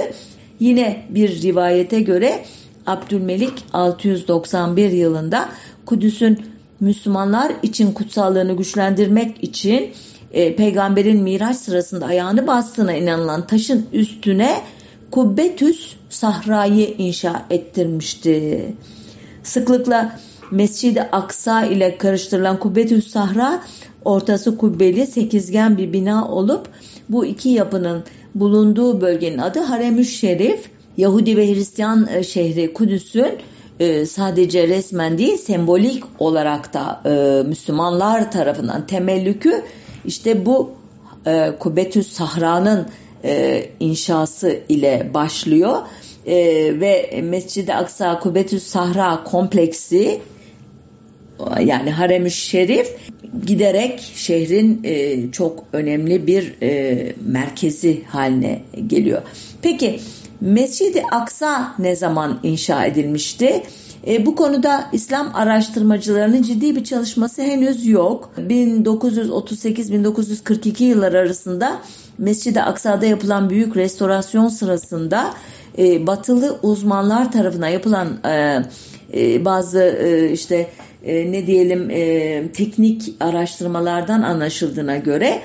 [0.59, 2.45] Yine bir rivayete göre
[2.85, 5.49] Abdülmelik 691 yılında
[5.85, 6.39] Kudüs'ün
[6.79, 9.89] Müslümanlar için kutsallığını güçlendirmek için
[10.31, 14.61] e, peygamberin miraç sırasında ayağını bastığına inanılan taşın üstüne
[15.11, 18.65] Kubbetüs sahrayı inşa ettirmişti.
[19.43, 20.19] Sıklıkla
[20.51, 23.63] Mescid-i Aksa ile karıştırılan Kubbetül Sahra
[24.05, 26.69] ortası kubbeli sekizgen bir bina olup
[27.09, 28.03] bu iki yapının
[28.35, 30.69] bulunduğu bölgenin adı Haremüş Şerif.
[30.97, 33.31] Yahudi ve Hristiyan e, şehri Kudüs'ün
[33.79, 39.63] e, sadece resmen değil sembolik olarak da e, Müslümanlar tarafından temellükü
[40.05, 40.71] işte bu
[41.25, 42.87] e, Kubbetü Sahra'nın
[43.23, 45.77] e, inşası ile başlıyor
[46.25, 46.35] e,
[46.79, 50.21] ve Mescid-i Aksa Kubbetü Sahra kompleksi
[51.59, 52.95] yani Harem-i Şerif
[53.45, 59.21] giderek şehrin e, çok önemli bir e, merkezi haline geliyor.
[59.61, 59.99] Peki
[60.41, 63.63] Mescid-i Aksa ne zaman inşa edilmişti?
[64.07, 68.31] E, bu konuda İslam araştırmacılarının ciddi bir çalışması henüz yok.
[68.37, 71.81] 1938-1942 yıllar arasında
[72.17, 75.33] Mescid-i Aksa'da yapılan büyük restorasyon sırasında
[75.77, 78.61] e, batılı uzmanlar tarafından yapılan e,
[79.13, 80.69] e, bazı e, işte
[81.03, 85.41] e, ne diyelim e, teknik araştırmalardan anlaşıldığına göre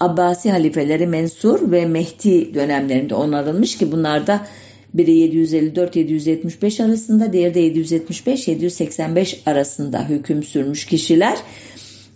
[0.00, 4.46] Abbasi halifeleri Mensur ve Mehdi dönemlerinde onarılmış ki bunlarda
[4.94, 11.38] biri 754-775 arasında diğeri de 775-785 arasında hüküm sürmüş kişiler.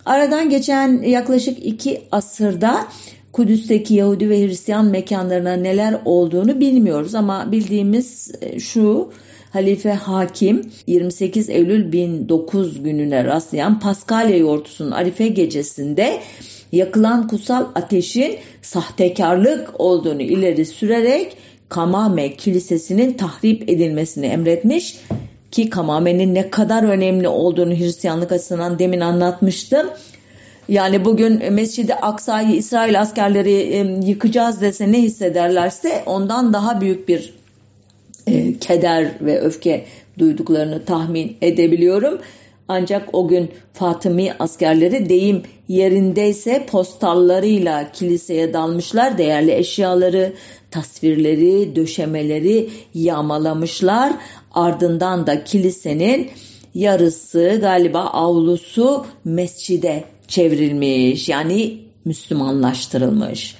[0.05, 2.87] Aradan geçen yaklaşık iki asırda
[3.31, 9.11] Kudüs'teki Yahudi ve Hristiyan mekanlarına neler olduğunu bilmiyoruz ama bildiğimiz şu
[9.51, 16.19] Halife Hakim 28 Eylül 1009 gününe rastlayan Paskalya yortusunun Arife gecesinde
[16.71, 21.37] yakılan kutsal ateşin sahtekarlık olduğunu ileri sürerek
[21.73, 24.99] Kamame Kilisesi'nin tahrip edilmesini emretmiş
[25.51, 29.87] ki Kamame'nin ne kadar önemli olduğunu Hristiyanlık açısından demin anlatmıştım.
[30.69, 33.51] Yani bugün Mescid-i Aksa'yı İsrail askerleri
[34.05, 37.33] yıkacağız dese ne hissederlerse ondan daha büyük bir
[38.27, 39.85] e, keder ve öfke
[40.19, 42.19] duyduklarını tahmin edebiliyorum.
[42.67, 49.17] Ancak o gün Fatımi askerleri deyim yerindeyse postallarıyla kiliseye dalmışlar.
[49.17, 50.33] Değerli eşyaları,
[50.73, 54.13] tasvirleri, döşemeleri yağmalamışlar.
[54.53, 56.29] Ardından da kilisenin
[56.75, 61.29] yarısı galiba avlusu mescide çevrilmiş.
[61.29, 63.55] Yani Müslümanlaştırılmış.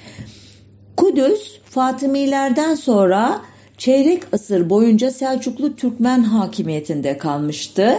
[0.97, 3.41] Kudüs Fatımilerden sonra
[3.77, 7.97] çeyrek asır boyunca Selçuklu Türkmen hakimiyetinde kalmıştı.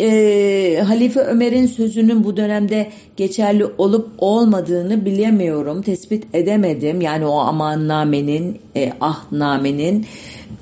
[0.00, 7.00] Ee, Halife Ömer'in sözünün bu dönemde geçerli olup olmadığını bilemiyorum, tespit edemedim.
[7.00, 10.06] Yani o amannamenin, e, ahnamenin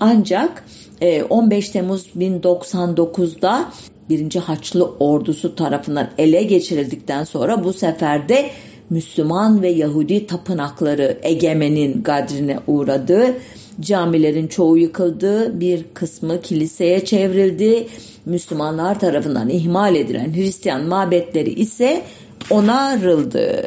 [0.00, 0.64] ancak
[1.00, 3.72] e, 15 Temmuz 1099'da
[4.10, 8.50] birinci Haçlı ordusu tarafından ele geçirildikten sonra bu sefer de
[8.90, 13.34] Müslüman ve Yahudi tapınakları egemenin gadrine uğradı
[13.80, 17.86] Camilerin çoğu yıkıldı, bir kısmı kiliseye çevrildi.
[18.26, 22.02] Müslümanlar tarafından ihmal edilen Hristiyan mabetleri ise
[22.50, 23.64] onarıldı.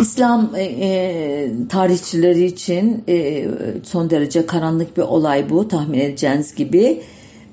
[0.00, 3.46] İslam e, e, tarihçileri için e,
[3.82, 7.02] son derece karanlık bir olay bu tahmin edeceğiniz gibi.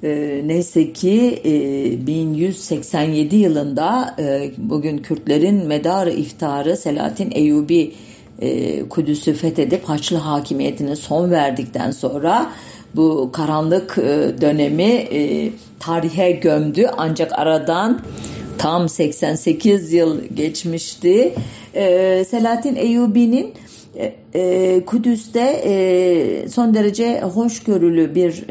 [0.03, 7.93] E, neyse ki e, 1187 yılında e, bugün Kürtlerin medarı iftarı Selahattin Eyyubi
[8.39, 12.51] e, Kudüs'ü fethedip Haçlı hakimiyetine son verdikten sonra
[12.95, 16.87] bu karanlık e, dönemi e, tarihe gömdü.
[16.97, 18.01] Ancak aradan
[18.57, 21.33] tam 88 yıl geçmişti.
[21.73, 23.53] E, Selahattin Eyyubi'nin
[23.97, 28.43] E, e, Kudüs'te e, son derece hoşgörülü bir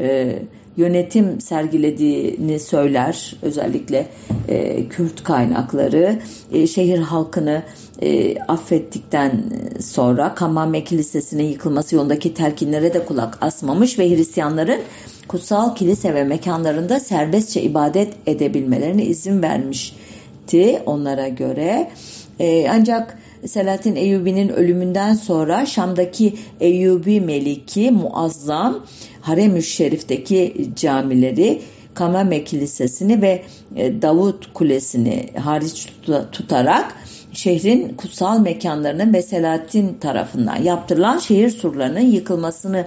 [0.77, 3.35] yönetim sergilediğini söyler.
[3.41, 4.07] Özellikle
[4.47, 6.19] e, Kürt kaynakları
[6.51, 7.63] e, şehir halkını
[8.01, 9.43] e, affettikten
[9.81, 14.81] sonra Kamame Kilisesi'nin yıkılması yolundaki telkinlere de kulak asmamış ve Hristiyanların
[15.27, 21.91] kutsal kilise ve mekanlarında serbestçe ibadet edebilmelerine izin vermişti onlara göre.
[22.39, 28.85] E, ancak Selahattin Eyyubi'nin ölümünden sonra Şam'daki Eyyubi Meliki Muazzam
[29.21, 31.61] Harem-ü Şerif'teki camileri
[31.93, 33.43] Kamame Kilisesi'ni ve
[33.75, 35.87] e, Davut Kulesi'ni hariç
[36.31, 36.95] tutarak
[37.33, 42.85] şehrin kutsal mekanlarının ve Selahattin tarafından yaptırılan şehir surlarının yıkılmasını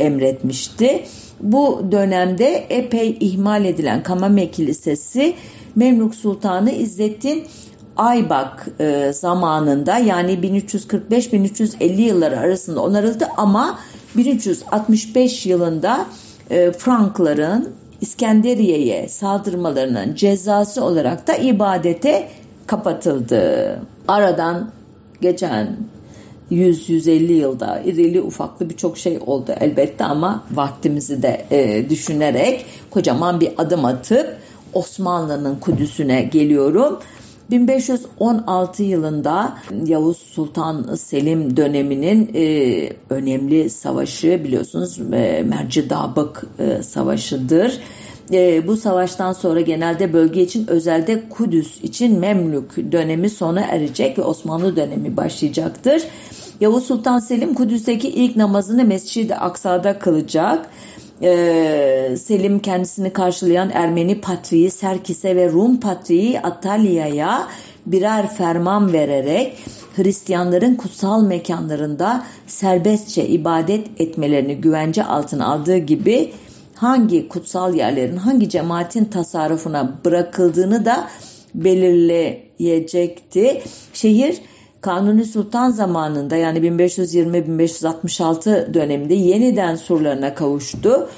[0.00, 1.04] emretmişti.
[1.40, 5.34] Bu dönemde epey ihmal edilen Kamame Kilisesi
[5.76, 7.44] Memluk Sultanı İzzettin
[7.96, 13.78] Aybak e, zamanında yani 1345-1350 yılları arasında onarıldı ama
[14.16, 16.06] 1365 yılında
[16.50, 17.68] e, Frankların
[18.00, 22.28] İskenderiye'ye saldırmalarının cezası olarak da ibadete
[22.66, 23.80] kapatıldı.
[24.08, 24.70] Aradan
[25.20, 25.76] geçen
[26.50, 33.52] 100-150 yılda irili ufaklı birçok şey oldu elbette ama vaktimizi de e, düşünerek kocaman bir
[33.58, 34.36] adım atıp
[34.72, 36.98] Osmanlı'nın Kudüs'üne geliyorum.
[37.52, 39.54] 1516 yılında
[39.86, 47.78] Yavuz Sultan Selim döneminin e, önemli savaşı biliyorsunuz e, Mercidabık e, Savaşı'dır.
[48.32, 54.22] E, bu savaştan sonra genelde bölge için özelde Kudüs için Memlük dönemi sona erecek ve
[54.22, 56.02] Osmanlı dönemi başlayacaktır.
[56.60, 60.66] Yavuz Sultan Selim Kudüs'teki ilk namazını Mescid-i Aksa'da kılacak.
[61.22, 67.48] Ee, Selim kendisini karşılayan Ermeni patriği Serkis'e ve Rum patriği Atalya'ya
[67.86, 69.56] birer ferman vererek
[69.96, 76.32] Hristiyanların kutsal mekanlarında serbestçe ibadet etmelerini güvence altına aldığı gibi
[76.74, 81.08] hangi kutsal yerlerin hangi cemaatin tasarrufuna bırakıldığını da
[81.54, 83.62] belirleyecekti.
[83.92, 84.40] Şehir
[84.82, 91.08] Kanuni Sultan zamanında yani 1520-1566 döneminde yeniden surlarına kavuştu.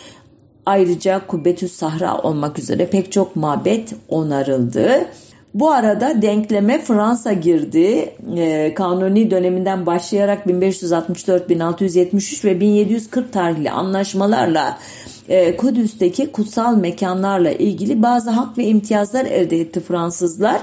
[0.66, 5.07] Ayrıca Kubbetüs Sahra olmak üzere pek çok mabet onarıldı.
[5.55, 8.14] Bu arada denkleme Fransa girdi.
[8.37, 14.79] Ee, kanuni döneminden başlayarak 1564, 1673 ve 1740 tarihli anlaşmalarla
[15.29, 20.61] e, Kudüs'teki kutsal mekanlarla ilgili bazı hak ve imtiyazlar elde etti Fransızlar.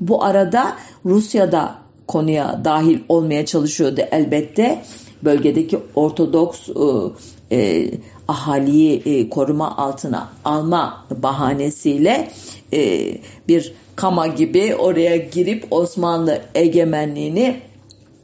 [0.00, 4.82] Bu arada Rusya'da konuya dahil olmaya çalışıyordu elbette.
[5.24, 7.90] Bölgedeki Ortodoks e, e,
[8.28, 12.28] ahaliyi e, koruma altına alma bahanesiyle
[12.72, 13.12] e,
[13.48, 17.56] bir kama gibi oraya girip Osmanlı egemenliğini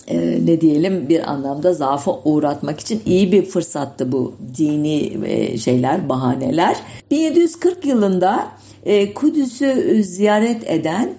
[0.09, 6.09] e, ne diyelim bir anlamda zaafa uğratmak için iyi bir fırsattı bu dini e, şeyler,
[6.09, 6.77] bahaneler.
[7.11, 8.49] 1740 yılında
[8.85, 11.15] e, Kudüs'ü ziyaret eden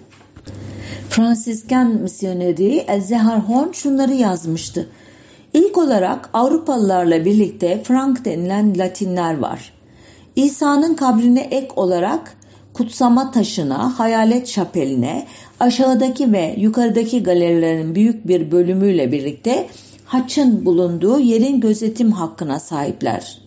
[1.09, 4.89] Fransisken misyoneri Elzehar Horn şunları yazmıştı.
[5.53, 9.73] İlk olarak Avrupalılarla birlikte Frank denilen Latinler var.
[10.35, 12.37] İsa'nın kabrine ek olarak
[12.73, 15.27] kutsama taşına, hayalet şapeline,
[15.59, 19.67] aşağıdaki ve yukarıdaki galerilerin büyük bir bölümüyle birlikte
[20.05, 23.46] haçın bulunduğu yerin gözetim hakkına sahipler.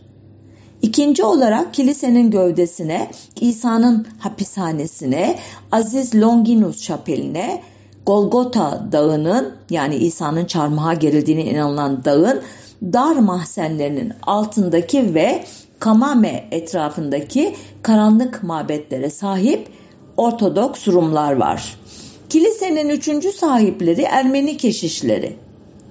[0.83, 5.39] İkinci olarak kilisenin gövdesine, İsa'nın hapishanesine,
[5.73, 7.63] Aziz Longinus Şapeli'ne,
[8.07, 12.43] Golgota Dağı'nın yani İsa'nın çarmıha gerildiğine inanılan dağın
[12.83, 15.45] dar mahzenlerinin altındaki ve
[15.79, 19.69] Kamame etrafındaki karanlık mabetlere sahip
[20.17, 21.77] Ortodoks Rumlar var.
[22.29, 25.37] Kilisenin üçüncü sahipleri Ermeni keşişleri.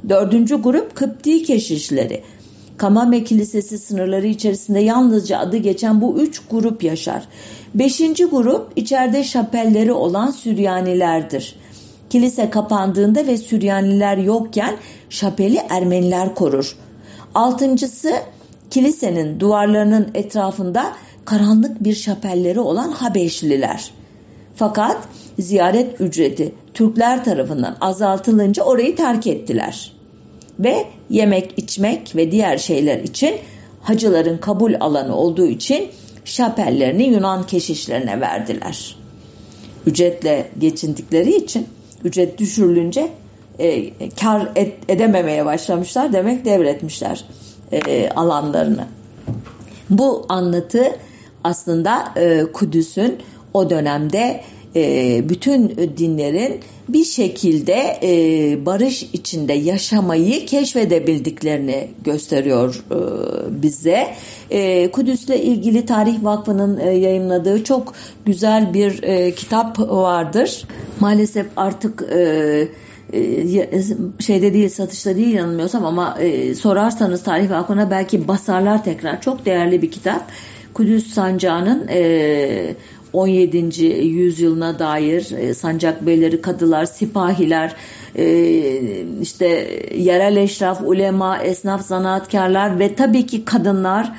[0.09, 2.23] Dördüncü grup Kıpti keşişleri.
[2.79, 7.27] Kamame Kilisesi sınırları içerisinde yalnızca adı geçen bu üç grup yaşar.
[7.75, 11.55] Beşinci grup içeride şapelleri olan Süryanilerdir.
[12.09, 14.77] Kilise kapandığında ve Süryaniler yokken
[15.09, 16.75] şapeli Ermeniler korur.
[17.35, 18.11] Altıncısı
[18.69, 20.93] kilisenin duvarlarının etrafında
[21.25, 23.91] karanlık bir şapelleri olan Habeşliler.
[24.55, 24.97] Fakat
[25.39, 29.98] ziyaret ücreti Türkler tarafından azaltılınca orayı terk ettiler
[30.59, 33.35] ve yemek, içmek ve diğer şeyler için
[33.81, 35.89] hacıların kabul alanı olduğu için
[36.25, 38.95] şapellerini Yunan keşişlerine verdiler.
[39.85, 41.67] Ücretle geçindikleri için
[42.03, 43.11] ücret düşürülünce
[43.59, 47.25] e, kar et, edememeye başlamışlar demek devretmişler
[47.71, 48.85] e, alanlarını.
[49.89, 50.83] Bu anlatı
[51.43, 53.17] aslında e, Kudüs'ün
[53.53, 54.41] o dönemde
[54.75, 56.59] e, bütün dinlerin
[56.89, 62.99] bir şekilde e, barış içinde yaşamayı keşfedebildiklerini gösteriyor e,
[63.63, 64.07] bize.
[64.91, 67.93] Kudüs'le ilgili Tarih Vakfı'nın e, yayınladığı çok
[68.25, 69.01] güzel bir
[69.35, 70.67] kitap vardır.
[70.99, 72.67] Maalesef artık e,
[74.19, 76.17] şeyde değil satışta değil yanılmıyorsam ama
[76.59, 79.21] sorarsanız Tarih Vakfı'na belki basarlar tekrar.
[79.21, 80.31] Çok değerli bir kitap.
[80.73, 81.87] Kudüs Sancağı'nın
[83.13, 83.85] 17.
[83.85, 87.75] yüzyılına dair e, sancak beyleri, kadılar, sipahiler,
[88.15, 88.25] e,
[89.21, 89.45] işte
[89.95, 94.11] yerel eşraf, ulema, esnaf, zanaatkarlar ve tabii ki kadınlar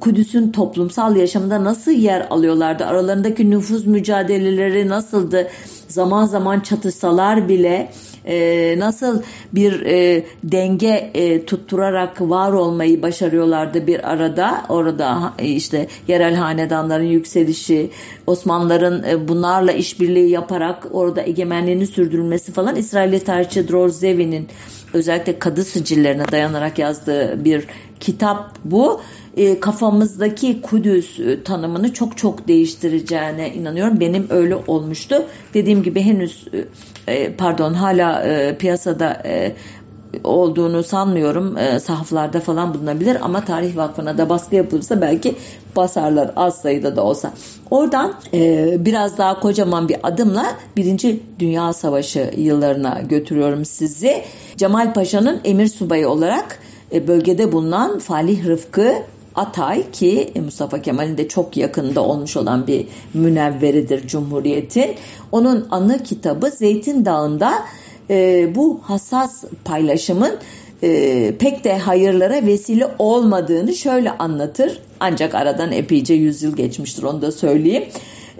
[0.00, 2.86] Kudüs'ün toplumsal yaşamında nasıl yer alıyorlardı?
[2.86, 5.48] Aralarındaki nüfuz mücadeleleri nasıldı?
[5.88, 7.90] Zaman zaman çatışsalar bile
[8.24, 14.64] e, nasıl bir e, denge e, tutturarak var olmayı başarıyorlardı bir arada.
[14.68, 17.90] Orada e, işte yerel hanedanların yükselişi,
[18.26, 24.48] Osmanlıların bunlarla işbirliği yaparak orada egemenliğini sürdürülmesi falan İsrailli tarihçi Drozdevi'nin
[24.92, 27.64] özellikle kadı sicillerine dayanarak yazdığı bir
[28.00, 29.00] kitap bu
[29.60, 34.00] kafamızdaki Kudüs tanımını çok çok değiştireceğine inanıyorum.
[34.00, 35.26] Benim öyle olmuştu.
[35.54, 36.48] Dediğim gibi henüz
[37.08, 39.52] e pardon hala e, piyasada e,
[40.24, 41.58] olduğunu sanmıyorum.
[41.58, 45.34] E, sahaflarda falan bulunabilir ama Tarih Vakfı'na da baskı yapılırsa belki
[45.76, 47.32] basarlar az sayıda da olsa.
[47.70, 48.14] Oradan
[48.84, 50.46] biraz daha kocaman bir adımla
[50.76, 54.22] Birinci Dünya Savaşı yıllarına götürüyorum sizi.
[54.56, 56.58] Cemal Paşa'nın emir subayı olarak
[56.92, 58.94] bölgede bulunan Falih Rıfkı
[59.38, 64.94] Atay ki Mustafa Kemal'in de çok yakında olmuş olan bir münevveridir Cumhuriyet'in.
[65.32, 67.64] Onun anı kitabı Zeytin Dağı'nda
[68.10, 70.38] e, bu hassas paylaşımın
[70.82, 74.80] e, pek de hayırlara vesile olmadığını şöyle anlatır.
[75.00, 77.84] Ancak aradan epeyce yüzyıl geçmiştir onu da söyleyeyim.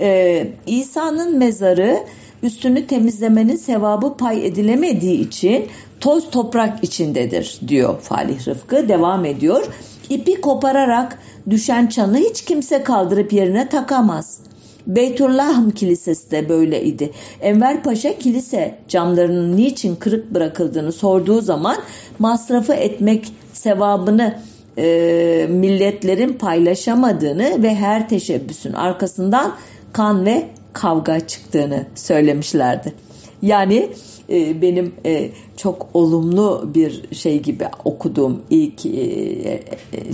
[0.01, 1.99] E, İsa'nın mezarı
[2.43, 5.67] üstünü temizlemenin sevabı pay edilemediği için
[6.01, 8.89] toz toprak içindedir diyor Falih Rıfkı.
[8.89, 9.67] Devam ediyor.
[10.11, 11.19] İpi kopararak
[11.51, 14.39] düşen çanı hiç kimse kaldırıp yerine takamaz.
[14.87, 17.11] Beytullahım Kilisesi de böyleydi.
[17.41, 21.77] Enver Paşa kilise camlarının niçin kırık bırakıldığını sorduğu zaman
[22.19, 24.39] masrafı etmek sevabını
[24.79, 29.55] e, milletlerin paylaşamadığını ve her teşebbüsün arkasından
[29.93, 32.95] kan ve kavga çıktığını söylemişlerdi.
[33.43, 33.91] Yani
[34.31, 39.63] e, benim e, çok olumlu bir şey gibi okuduğum ilk e,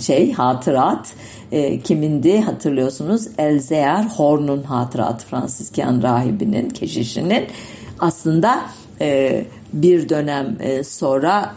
[0.00, 1.12] şey hatırat
[1.84, 3.28] kimindi hatırlıyorsunuz?
[3.38, 7.44] Elzear Horn'un hatıratı Fransiskan rahibinin keşişinin.
[8.00, 8.62] Aslında
[9.72, 11.54] bir dönem sonra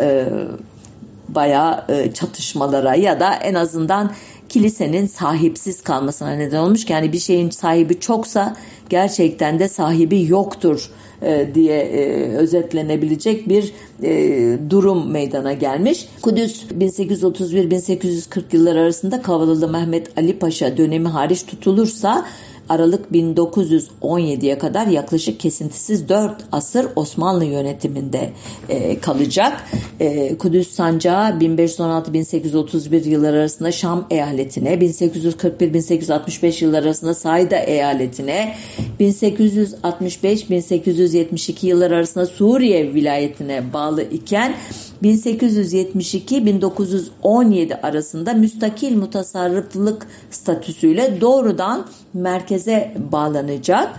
[1.30, 1.84] bayağı
[2.14, 4.12] çatışmalara ya da en azından
[4.50, 6.90] kilisenin sahipsiz kalmasına neden olmuş.
[6.90, 8.56] Yani bir şeyin sahibi çoksa
[8.90, 10.90] gerçekten de sahibi yoktur
[11.22, 13.74] e, diye e, özetlenebilecek bir
[14.04, 16.08] e, durum meydana gelmiş.
[16.22, 22.26] Kudüs 1831-1840 yıllar arasında Kavalılı Mehmet Ali Paşa dönemi hariç tutulursa
[22.70, 28.32] Aralık 1917'ye kadar yaklaşık kesintisiz 4 asır Osmanlı yönetiminde
[28.70, 29.64] e, kalacak.
[30.00, 38.56] E, Kudüs Sancağı 1516-1831 yıllar arasında Şam eyaletine, 1841-1865 yıllar arasında Sayda eyaletine,
[39.00, 44.56] 1865-1872 yıllar arasında Suriye vilayetine bağlı iken
[45.04, 53.90] 1872-1917 arasında müstakil mutasarrıflık statüsüyle doğrudan merkeze bağlanacak.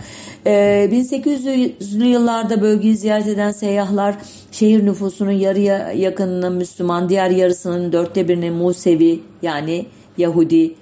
[0.46, 4.14] Ee, 1800'lü yıllarda bölgeyi ziyaret eden seyyahlar
[4.53, 9.86] şehir nüfusunun yarıya yakınının Müslüman, diğer yarısının dörtte birinin Musevi yani
[10.18, 10.74] Yahudi,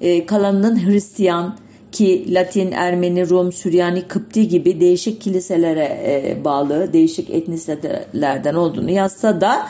[0.00, 1.56] e, kalanının Hristiyan,
[1.92, 9.40] ki Latin, Ermeni, Rum, Süryani, Kıpti gibi değişik kiliselere e, bağlı değişik etnisitelerden olduğunu yazsa
[9.40, 9.68] da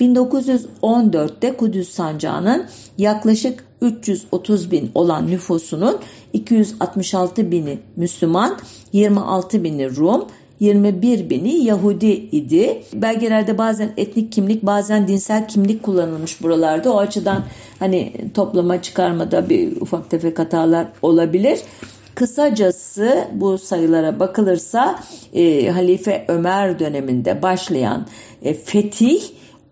[0.00, 2.66] 1914'te Kudüs Sancağı'nın
[2.98, 5.98] yaklaşık 330 bin olan nüfusunun
[6.32, 8.58] 266 bini Müslüman,
[8.92, 10.26] 26 bini Rum,
[10.60, 12.82] 21 bini Yahudi idi.
[12.94, 16.92] Belgelerde bazen etnik kimlik bazen dinsel kimlik kullanılmış buralarda.
[16.94, 17.44] O açıdan
[17.78, 21.58] hani toplama çıkarmada bir ufak tefek hatalar olabilir.
[22.14, 25.00] Kısacası bu sayılara bakılırsa
[25.34, 28.06] e, Halife Ömer döneminde başlayan
[28.42, 29.22] e, fetih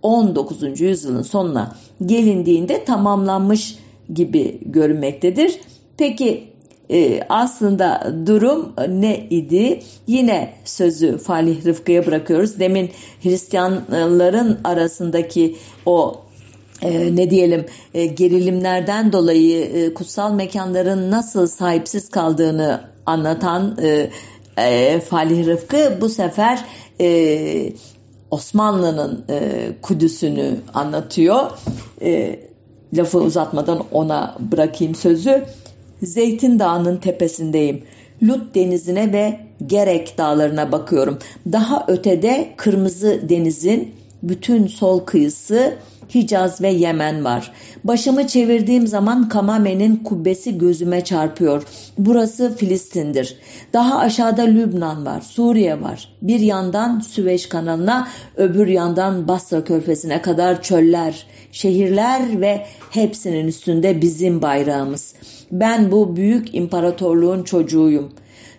[0.02, 0.80] 19.
[0.80, 1.76] yüzyılın sonuna
[2.06, 3.78] gelindiğinde tamamlanmış
[4.14, 5.60] gibi görünmektedir.
[5.96, 6.51] Peki
[6.92, 9.82] e, aslında durum ne idi?
[10.06, 12.58] Yine sözü Falih Rıfkı'ya bırakıyoruz.
[12.58, 12.90] Demin
[13.22, 16.20] Hristiyanların arasındaki o
[16.82, 24.10] e, ne diyelim e, gerilimlerden dolayı e, kutsal mekanların nasıl sahipsiz kaldığını anlatan e,
[24.58, 26.64] e, Falih Rıfkı bu sefer
[27.00, 27.72] e,
[28.30, 31.50] Osmanlı'nın e, Kudüs'ünü anlatıyor.
[32.02, 32.40] E,
[32.94, 35.44] lafı uzatmadan ona bırakayım sözü.
[36.02, 37.82] Zeytin Dağı'nın tepesindeyim.
[38.22, 41.18] Lut denizine ve Gerek dağlarına bakıyorum.
[41.52, 45.74] Daha ötede Kırmızı Deniz'in bütün sol kıyısı
[46.14, 47.52] Hicaz ve Yemen var.
[47.84, 51.62] Başımı çevirdiğim zaman Kamame'nin kubbesi gözüme çarpıyor.
[51.98, 53.36] Burası Filistin'dir.
[53.72, 56.08] Daha aşağıda Lübnan var, Suriye var.
[56.22, 64.42] Bir yandan Süveyş kanalına, öbür yandan Basra körfezine kadar çöller, şehirler ve hepsinin üstünde bizim
[64.42, 65.14] bayrağımız.
[65.52, 68.12] Ben bu büyük imparatorluğun çocuğuyum.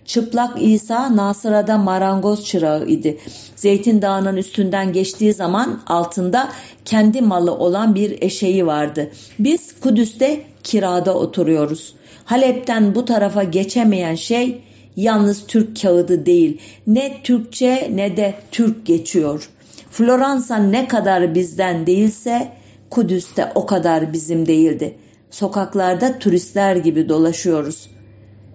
[0.05, 3.17] Çıplak İsa Nasıra'da marangoz çırağı idi.
[3.55, 6.49] Zeytin Dağı'nın üstünden geçtiği zaman altında
[6.85, 9.11] kendi malı olan bir eşeği vardı.
[9.39, 11.95] Biz Kudüs'te kirada oturuyoruz.
[12.25, 14.61] Halep'ten bu tarafa geçemeyen şey
[14.95, 16.61] yalnız Türk kağıdı değil.
[16.87, 19.49] Ne Türkçe ne de Türk geçiyor.
[19.91, 22.51] Floransa ne kadar bizden değilse
[22.89, 24.95] Kudüs'te o kadar bizim değildi.
[25.33, 27.89] Sokaklarda turistler gibi dolaşıyoruz.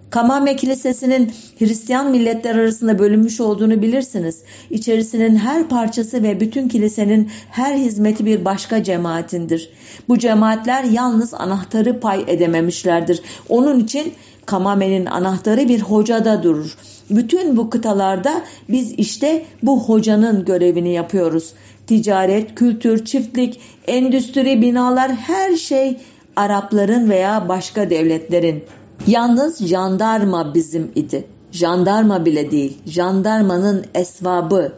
[0.09, 4.43] Kamame Kilisesi'nin Hristiyan milletler arasında bölünmüş olduğunu bilirsiniz.
[4.69, 9.69] İçerisinin her parçası ve bütün kilisenin her hizmeti bir başka cemaatindir.
[10.07, 13.21] Bu cemaatler yalnız anahtarı pay edememişlerdir.
[13.49, 14.13] Onun için
[14.45, 16.77] Kamame'nin anahtarı bir hocada durur.
[17.09, 21.53] Bütün bu kıtalarda biz işte bu hocanın görevini yapıyoruz.
[21.87, 25.97] Ticaret, kültür, çiftlik, endüstri, binalar her şey
[26.39, 28.63] Arapların veya başka devletlerin.
[29.07, 31.27] Yalnız jandarma bizim idi.
[31.51, 34.73] Jandarma bile değil, jandarmanın esvabı.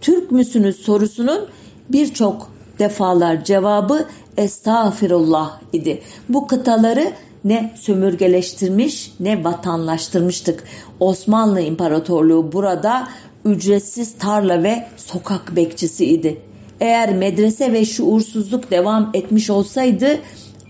[0.00, 1.46] Türk müsünüz sorusunun
[1.88, 4.04] birçok defalar cevabı
[4.36, 6.02] estağfirullah idi.
[6.28, 7.12] Bu kıtaları
[7.44, 10.64] ne sömürgeleştirmiş ne vatanlaştırmıştık.
[11.00, 13.08] Osmanlı İmparatorluğu burada
[13.44, 16.40] ücretsiz tarla ve sokak bekçisi idi.
[16.80, 20.18] Eğer medrese ve şuursuzluk devam etmiş olsaydı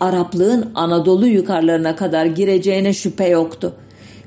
[0.01, 3.75] Araplığın Anadolu yukarılarına kadar gireceğine şüphe yoktu.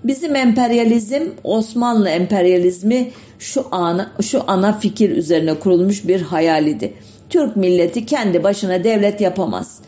[0.03, 6.93] Bizim emperyalizm Osmanlı emperyalizmi şu ana, şu ana fikir üzerine kurulmuş bir hayal idi.
[7.29, 9.79] Türk milleti kendi başına devlet yapamaz.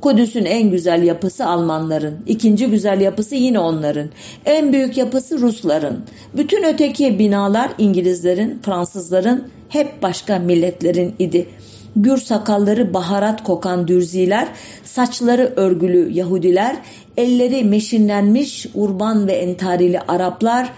[0.00, 4.08] Kudüs'ün en güzel yapısı Almanların, ikinci güzel yapısı yine onların,
[4.46, 6.04] en büyük yapısı Rusların.
[6.36, 11.48] Bütün öteki binalar İngilizlerin, Fransızların, hep başka milletlerin idi
[11.96, 14.48] gür sakalları baharat kokan dürziler,
[14.84, 16.76] saçları örgülü Yahudiler,
[17.16, 20.72] elleri meşinlenmiş urban ve entarili Araplar,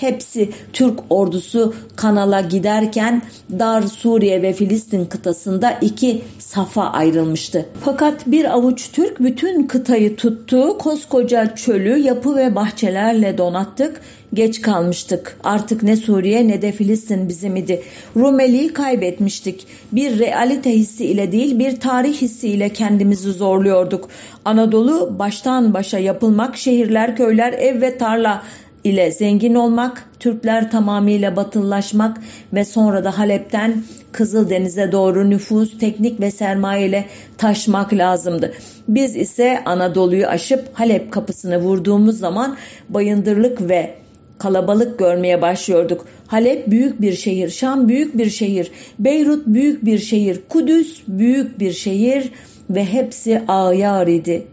[0.00, 3.22] hepsi Türk ordusu kanala giderken
[3.58, 7.66] Dar Suriye ve Filistin kıtasında iki safa ayrılmıştı.
[7.84, 14.00] Fakat bir avuç Türk bütün kıtayı tuttu, koskoca çölü yapı ve bahçelerle donattık,
[14.34, 15.36] geç kalmıştık.
[15.44, 17.82] Artık ne Suriye ne de Filistin bizim idi.
[18.16, 19.66] Rumeli'yi kaybetmiştik.
[19.92, 24.08] Bir realite hissi ile değil bir tarih hissi ile kendimizi zorluyorduk.
[24.44, 28.42] Anadolu baştan başa yapılmak, şehirler, köyler, ev ve tarla
[28.84, 32.20] ile zengin olmak, Türkler tamamıyla batıllaşmak
[32.52, 37.04] ve sonra da Halep'ten Kızıldeniz'e doğru nüfus, teknik ve sermaye ile
[37.38, 38.52] taşmak lazımdı.
[38.88, 42.56] Biz ise Anadolu'yu aşıp Halep kapısını vurduğumuz zaman
[42.88, 43.94] bayındırlık ve
[44.38, 46.06] kalabalık görmeye başlıyorduk.
[46.26, 51.72] Halep büyük bir şehir, Şam büyük bir şehir, Beyrut büyük bir şehir, Kudüs büyük bir
[51.72, 52.30] şehir
[52.70, 54.46] ve hepsi ayar idi.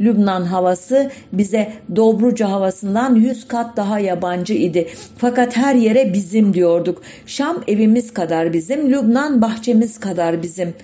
[0.00, 4.88] Lübnan havası bize Dobruca havasından yüz kat daha yabancı idi.
[5.18, 7.02] Fakat her yere bizim diyorduk.
[7.26, 10.74] Şam evimiz kadar bizim, Lübnan bahçemiz kadar bizim.''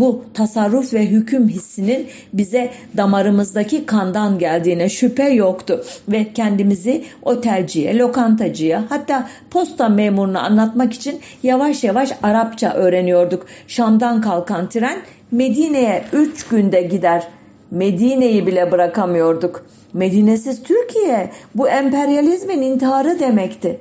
[0.00, 8.84] bu tasarruf ve hüküm hissinin bize damarımızdaki kandan geldiğine şüphe yoktu ve kendimizi otelciye, lokantacıya
[8.88, 13.46] hatta posta memuruna anlatmak için yavaş yavaş Arapça öğreniyorduk.
[13.68, 14.98] Şam'dan kalkan tren
[15.30, 17.22] Medine'ye 3 günde gider.
[17.70, 19.66] Medine'yi bile bırakamıyorduk.
[19.92, 23.80] Medinesiz Türkiye bu emperyalizmin intiharı demekti.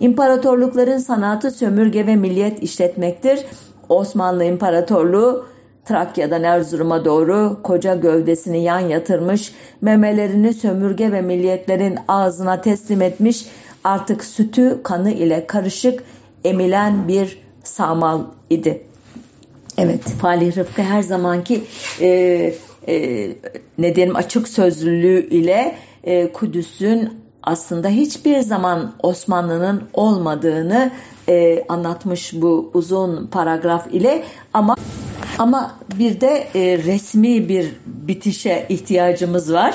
[0.00, 3.44] İmparatorlukların sanatı sömürge ve milliyet işletmektir.
[3.88, 5.46] Osmanlı İmparatorluğu
[5.84, 13.46] Trakya'dan Erzurum'a doğru koca gövdesini yan yatırmış, memelerini sömürge ve milliyetlerin ağzına teslim etmiş,
[13.84, 16.02] artık sütü kanı ile karışık
[16.44, 18.86] emilen bir samal idi.
[19.78, 21.64] Evet, Falih Rıfkı her zamanki
[22.00, 22.54] e,
[22.88, 23.28] e,
[23.78, 27.10] ne diyelim açık sözlülüğü ile e, Kudüs'ün
[27.42, 30.90] aslında hiçbir zaman Osmanlı'nın olmadığını
[31.28, 34.76] e, anlatmış bu uzun paragraf ile ama
[35.38, 39.74] ama bir de e, resmi bir bitişe ihtiyacımız var.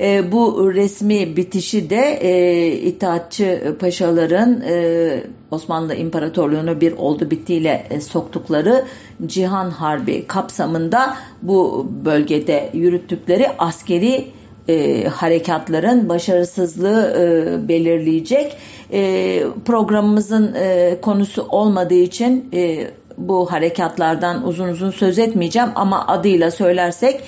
[0.00, 8.00] E, bu resmi bitişi de e, İttihatçı paşaların e, Osmanlı İmparatorluğu'nu bir oldu bittiğiyle e,
[8.00, 8.84] soktukları
[9.26, 14.26] Cihan Harbi kapsamında bu bölgede yürüttükleri askeri
[14.68, 18.56] e, harekatların başarısızlığı e, belirleyecek.
[18.92, 26.50] E, programımızın e, konusu olmadığı için e, bu harekatlardan uzun uzun söz etmeyeceğim ama adıyla
[26.50, 27.20] söylersek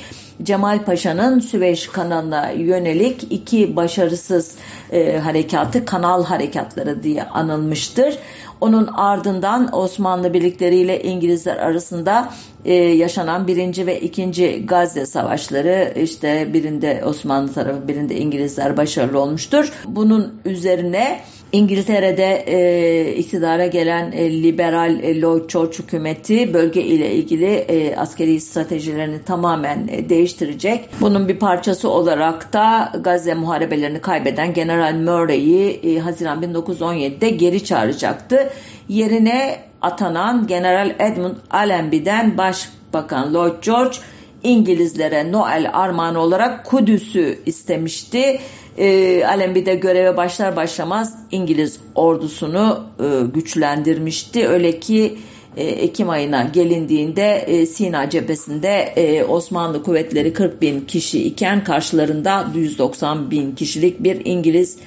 [0.43, 4.55] Cemal Paşa'nın Süveyş kanalına yönelik iki başarısız
[4.93, 8.19] e, harekatı kanal harekatları diye anılmıştır.
[8.61, 12.33] Onun ardından Osmanlı birlikleriyle İngilizler arasında
[12.65, 19.73] e, yaşanan birinci ve ikinci Gazze savaşları işte birinde Osmanlı tarafı birinde İngilizler başarılı olmuştur.
[19.85, 21.21] Bunun üzerine
[21.53, 28.41] İngiltere'de e, iktidara gelen e, liberal e, Lloyd George hükümeti bölge ile ilgili e, askeri
[28.41, 30.89] stratejilerini tamamen e, değiştirecek.
[31.01, 38.51] Bunun bir parçası olarak da Gazze muharebelerini kaybeden General Murray'i e, Haziran 1917'de geri çağıracaktı.
[38.89, 43.97] Yerine atanan General Edmund Allenby'den Başbakan Lloyd George
[44.43, 48.41] İngilizlere Noel armağanı olarak Kudüs'ü istemişti.
[48.79, 54.49] E, Allenby'de göreve başlar başlamaz İngiliz ordusunu e, güçlendirmişti.
[54.49, 55.19] Öyle ki
[55.57, 62.47] e, Ekim ayına gelindiğinde e, Sina cephesinde e, Osmanlı kuvvetleri 40 bin kişi iken karşılarında
[62.55, 64.79] 190 bin kişilik bir İngiliz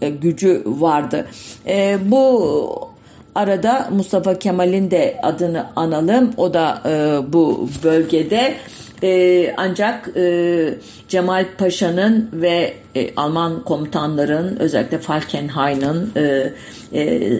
[0.00, 1.26] e, gücü vardı.
[1.66, 2.92] E, bu
[3.34, 6.30] arada Mustafa Kemal'in de adını analım.
[6.36, 8.54] O da e, bu bölgede
[9.02, 10.74] e, ancak e,
[11.08, 16.52] Cemal Paşa'nın ve e, Alman komutanların özellikle Falkenhayn'ın e,
[16.94, 17.32] e,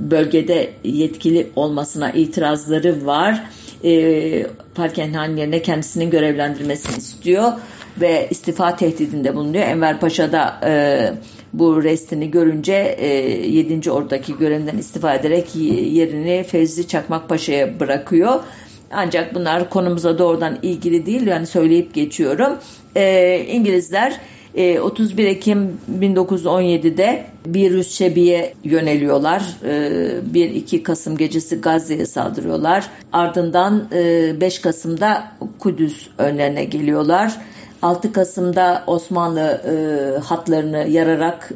[0.00, 3.44] bölgede yetkili olmasına itirazları var.
[3.84, 7.52] E, Falkenhayn yerine kendisinin görevlendirmesini istiyor
[8.00, 9.64] ve istifa tehdidinde bulunuyor.
[9.64, 11.12] Enver Paşa da e,
[11.52, 13.08] bu restini görünce e,
[13.48, 13.90] 7.
[13.90, 15.46] Ordu'daki görevinden istifa ederek
[15.92, 18.40] yerini Fevzi Çakmak Paşa'ya bırakıyor.
[18.92, 22.52] Ancak bunlar konumuza doğrudan ilgili değil yani söyleyip geçiyorum.
[22.96, 24.20] E, İngilizler
[24.80, 29.42] 31 e, Ekim 1917'de bir Rus Şebi'ye yöneliyorlar.
[29.64, 32.90] 1-2 e, Kasım gecesi Gazze'ye saldırıyorlar.
[33.12, 33.88] Ardından
[34.40, 37.32] 5 e, Kasım'da Kudüs önlerine geliyorlar.
[37.82, 39.60] 6 Kasım'da Osmanlı
[40.24, 41.52] hatlarını yararak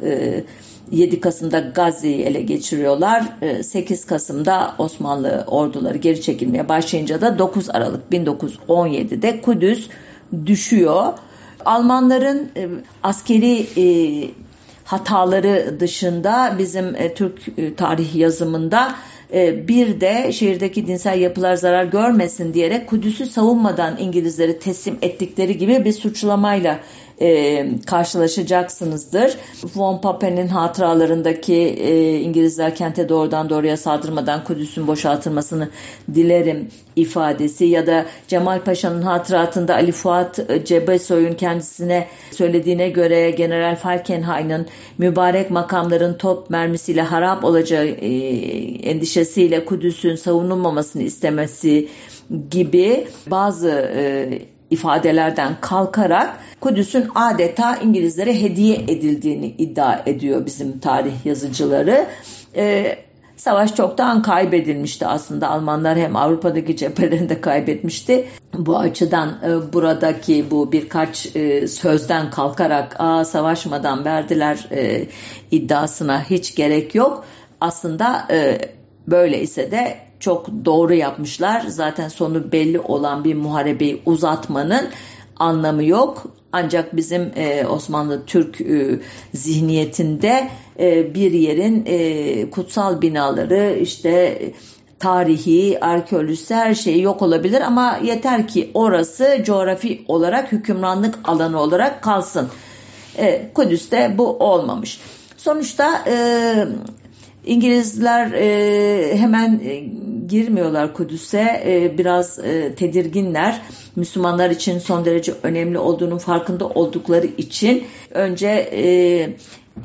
[0.93, 3.25] 7 Kasım'da Gazze'yi ele geçiriyorlar.
[3.63, 9.89] 8 Kasım'da Osmanlı orduları geri çekilmeye başlayınca da 9 Aralık 1917'de Kudüs
[10.47, 11.13] düşüyor.
[11.65, 12.69] Almanların e,
[13.03, 13.85] askeri e,
[14.85, 17.41] hataları dışında bizim e, Türk
[17.77, 18.95] tarih yazımında
[19.69, 25.93] bir de şehirdeki dinsel yapılar zarar görmesin diyerek Kudüs'ü savunmadan İngilizleri teslim ettikleri gibi bir
[25.93, 26.79] suçlamayla
[27.21, 29.37] e, karşılaşacaksınızdır.
[29.77, 35.69] Von Papen'in hatıralarındaki e, İngilizler kente doğrudan doğruya saldırmadan Kudüs'ün boşaltılmasını
[36.15, 44.67] dilerim ifadesi ya da Cemal Paşa'nın hatıratında Ali Fuat Cebesoy'un kendisine söylediğine göre General Falkenhayn'ın
[44.99, 48.09] mübarek makamların top mermisiyle harap olacağı e,
[48.89, 51.89] endişesiyle Kudüs'ün savunulmamasını istemesi
[52.51, 54.29] gibi bazı e,
[54.73, 62.07] ifadelerden kalkarak Kudüs'ün adeta İngilizlere hediye edildiğini iddia ediyor bizim tarih yazıcıları.
[62.57, 62.99] Ee,
[63.37, 65.49] savaş çoktan kaybedilmişti aslında.
[65.51, 68.29] Almanlar hem Avrupa'daki cephelerinde kaybetmişti.
[68.55, 75.07] Bu açıdan e, buradaki bu birkaç e, sözden kalkarak Aa, savaşmadan verdiler e,
[75.51, 77.25] iddiasına hiç gerek yok.
[77.61, 78.59] Aslında e,
[79.07, 81.61] böyle ise de çok doğru yapmışlar.
[81.69, 84.89] Zaten sonu belli olan bir muharebeyi uzatmanın
[85.37, 86.27] anlamı yok.
[86.53, 89.01] Ancak bizim e, Osmanlı Türk e,
[89.35, 90.49] zihniyetinde
[90.81, 94.41] e, bir yerin e, kutsal binaları işte
[94.99, 102.03] tarihi, arkeolojisi her şey yok olabilir ama yeter ki orası coğrafi olarak hükümranlık alanı olarak
[102.03, 102.49] kalsın.
[103.19, 105.01] E, Kudüs'te bu olmamış.
[105.37, 106.15] Sonuçta e,
[107.47, 109.85] İngilizler e, hemen e,
[110.29, 113.63] girmiyorlar Kudüs'e e, biraz e, tedirginler.
[113.97, 118.85] Müslümanlar için son derece önemli olduğunun farkında oldukları için önce e,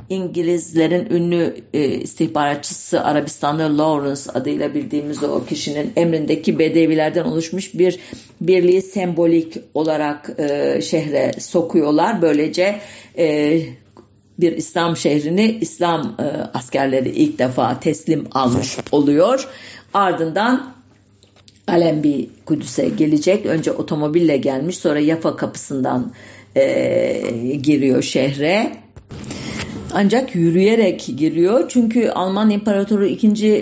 [0.10, 7.99] İngilizlerin ünlü e, istihbaratçısı Arabistanlı Lawrence adıyla bildiğimiz o kişinin emrindeki bedevilerden oluşmuş bir
[8.41, 12.22] birliği sembolik olarak e, şehre sokuyorlar.
[12.22, 12.80] Böylece
[13.18, 13.60] e,
[14.40, 16.24] bir İslam şehrini İslam e,
[16.54, 19.48] askerleri ilk defa teslim almış oluyor.
[19.94, 20.74] Ardından
[21.68, 23.46] Alembi Kudüs'e gelecek.
[23.46, 26.14] Önce otomobille gelmiş sonra Yafa kapısından
[26.56, 27.22] e,
[27.62, 28.72] giriyor şehre.
[29.94, 31.70] Ancak yürüyerek giriyor.
[31.70, 33.28] Çünkü Alman İmparatoru 2.
[33.28, 33.58] E,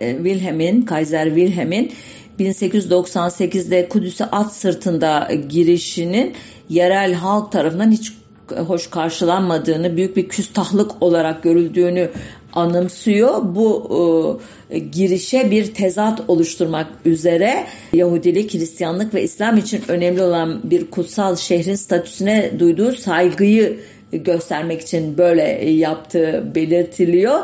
[0.00, 1.92] e, Wilhelm'in, Kaiser Wilhelm'in
[2.38, 6.34] 1898'de Kudüs'e at sırtında girişinin
[6.68, 8.12] yerel halk tarafından hiç
[8.56, 12.10] hoş karşılanmadığını, büyük bir küstahlık olarak görüldüğünü
[12.52, 13.54] anımsıyor.
[13.54, 14.40] Bu
[14.70, 21.36] e, girişe bir tezat oluşturmak üzere Yahudilik, Hristiyanlık ve İslam için önemli olan bir kutsal
[21.36, 23.80] şehrin statüsüne duyduğu saygıyı
[24.12, 27.40] göstermek için böyle yaptığı belirtiliyor.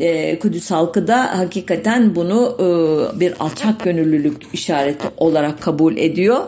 [0.00, 6.44] E, Kudüs halkı da hakikaten bunu e, bir alçak gönüllülük işareti olarak kabul ediyor.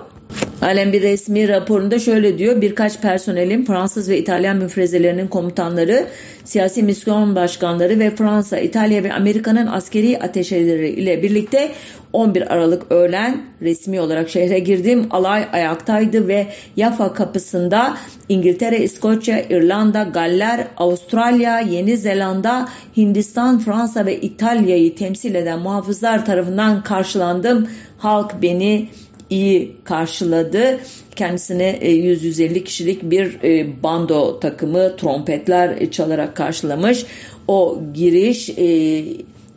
[0.62, 2.60] Alem bir resmi raporunda şöyle diyor.
[2.60, 6.06] Birkaç personelin Fransız ve İtalyan müfrezelerinin komutanları,
[6.44, 11.70] siyasi misyon başkanları ve Fransa, İtalya ve Amerika'nın askeri ateşeleri ile birlikte
[12.12, 15.06] 11 Aralık öğlen resmi olarak şehre girdim.
[15.10, 17.96] Alay ayaktaydı ve Yafa kapısında
[18.28, 26.82] İngiltere, İskoçya, İrlanda, Galler, Avustralya, Yeni Zelanda, Hindistan, Fransa ve İtalya'yı temsil eden muhafızlar tarafından
[26.82, 27.68] karşılandım.
[27.98, 28.88] Halk beni
[29.30, 30.78] iyi karşıladı.
[31.16, 37.06] Kendisine 100-150 kişilik bir e, bando takımı trompetler çalarak karşılamış.
[37.48, 39.04] O giriş e,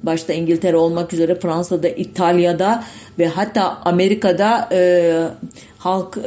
[0.04, 2.84] başta İngiltere olmak üzere Fransa'da, İtalya'da
[3.20, 5.14] ve hatta Amerika'da e,
[5.78, 6.18] halk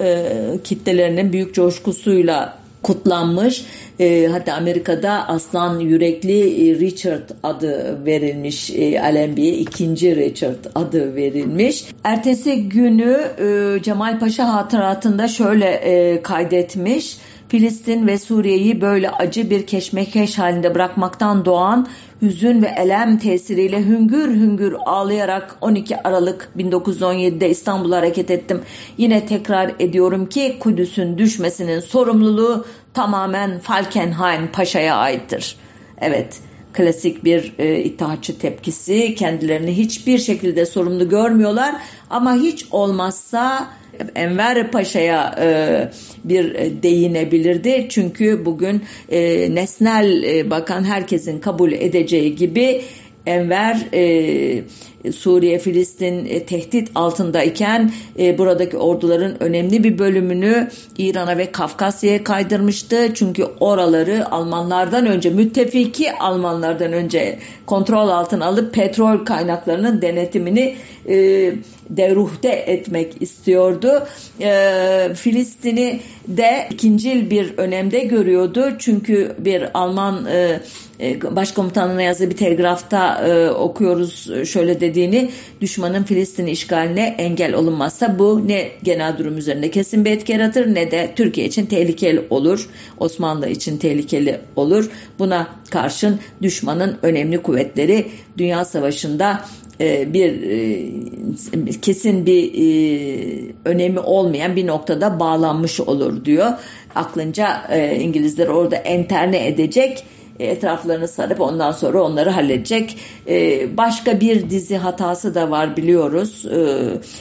[0.65, 3.65] kitlelerinin büyük coşkusuyla kutlanmış.
[4.01, 11.85] E, hatta Amerika'da aslan yürekli e, Richard adı verilmiş e, Alembi'ye ikinci Richard adı verilmiş.
[12.05, 17.19] Ertesi günü e, Cemal Paşa hatıratında şöyle e, kaydetmiş.
[17.55, 21.87] Filistin ve Suriye'yi böyle acı bir keşmekeş halinde bırakmaktan doğan
[22.23, 28.63] hüzün ve elem tesiriyle hüngür hüngür ağlayarak 12 Aralık 1917'de İstanbul'a hareket ettim.
[28.99, 35.57] Yine tekrar ediyorum ki Kudüs'ün düşmesinin sorumluluğu tamamen Falkenhayn Paşa'ya aittir.
[36.01, 36.41] Evet
[36.75, 41.75] klasik bir e, itaatçı tepkisi kendilerini hiçbir şekilde sorumlu görmüyorlar
[42.11, 43.71] ama hiç olmazsa
[44.15, 45.47] Enver Paşa'ya e,
[46.25, 47.87] bir değinebilirdi.
[47.89, 52.83] Çünkü bugün e, nesnel e, bakan herkesin kabul edeceği gibi
[53.27, 54.63] Enver e,
[55.13, 63.15] Suriye, Filistin e, tehdit altındayken e, buradaki orduların önemli bir bölümünü İran'a ve Kafkasya'ya kaydırmıştı.
[63.15, 70.77] Çünkü oraları Almanlardan önce, müttefiki Almanlardan önce kontrol altına alıp petrol kaynaklarının denetimini
[71.09, 71.53] e,
[71.91, 74.07] deruhte etmek istiyordu.
[74.41, 78.73] E, Filistin'i de ikincil bir önemde görüyordu.
[78.79, 80.61] Çünkü bir Alman e,
[81.01, 85.31] e başkomutanına yazdığı bir telgrafta e, okuyoruz şöyle dediğini
[85.61, 90.91] düşmanın Filistin işgaline engel olunmazsa bu ne genel durum üzerinde kesin bir etki yaratır ne
[90.91, 92.69] de Türkiye için tehlikeli olur.
[92.99, 94.91] Osmanlı için tehlikeli olur.
[95.19, 98.07] Buna karşın düşmanın önemli kuvvetleri
[98.39, 99.45] Dünya Savaşı'nda
[99.81, 100.87] e, bir e,
[101.83, 106.47] kesin bir e, önemi olmayan bir noktada bağlanmış olur diyor.
[106.95, 110.05] Aklınca İngilizler orada enterne edecek
[110.39, 112.97] etraflarını sarıp ondan sonra onları halledecek.
[113.77, 116.47] Başka bir dizi hatası da var biliyoruz.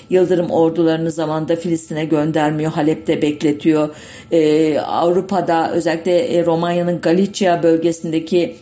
[0.09, 2.71] Yıldırım ordularını zamanda Filistin'e göndermiyor.
[2.71, 3.95] Halep'te bekletiyor.
[4.85, 8.55] Avrupa'da özellikle Romanya'nın Galicia bölgesindeki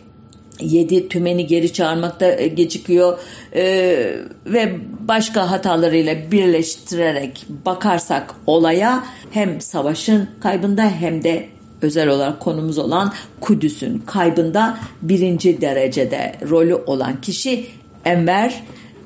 [0.62, 3.18] yedi tümeni geri çağırmakta e, gecikiyor
[3.54, 11.48] ee, ve başka hatalarıyla birleştirerek bakarsak olaya hem savaşın kaybında hem de
[11.82, 17.66] özel olarak konumuz olan Kudüs'ün kaybında birinci derecede rolü olan kişi
[18.04, 18.62] Enver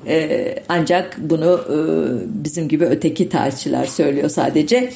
[0.07, 1.77] ee, ancak bunu e,
[2.43, 4.89] bizim gibi öteki tarihçiler söylüyor sadece.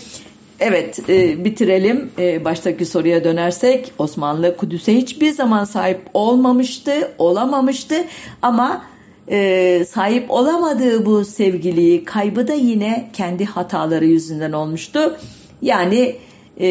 [0.62, 2.12] Evet e, bitirelim.
[2.20, 7.96] E, baştaki soruya dönersek Osmanlı Kudüs'e hiçbir zaman sahip olmamıştı, olamamıştı
[8.42, 8.86] ama
[9.28, 15.18] e, sahip olamadığı bu sevgiliyi kaybı da yine kendi hataları yüzünden olmuştu.
[15.62, 16.16] Yani
[16.62, 16.68] e,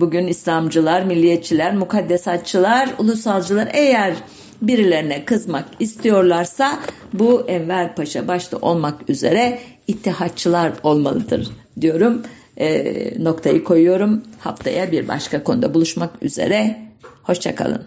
[0.00, 4.14] bugün İslamcılar, milliyetçiler, mukaddesatçılar, ulusalcılar eğer
[4.62, 6.78] birilerine kızmak istiyorlarsa
[7.12, 9.58] bu Enver Paşa başta olmak üzere
[9.88, 11.48] ittihatçılar olmalıdır
[11.80, 12.22] diyorum
[12.56, 14.22] e, noktayı koyuyorum.
[14.38, 16.76] Haftaya bir başka konuda buluşmak üzere.
[17.22, 17.82] Hoşçakalın.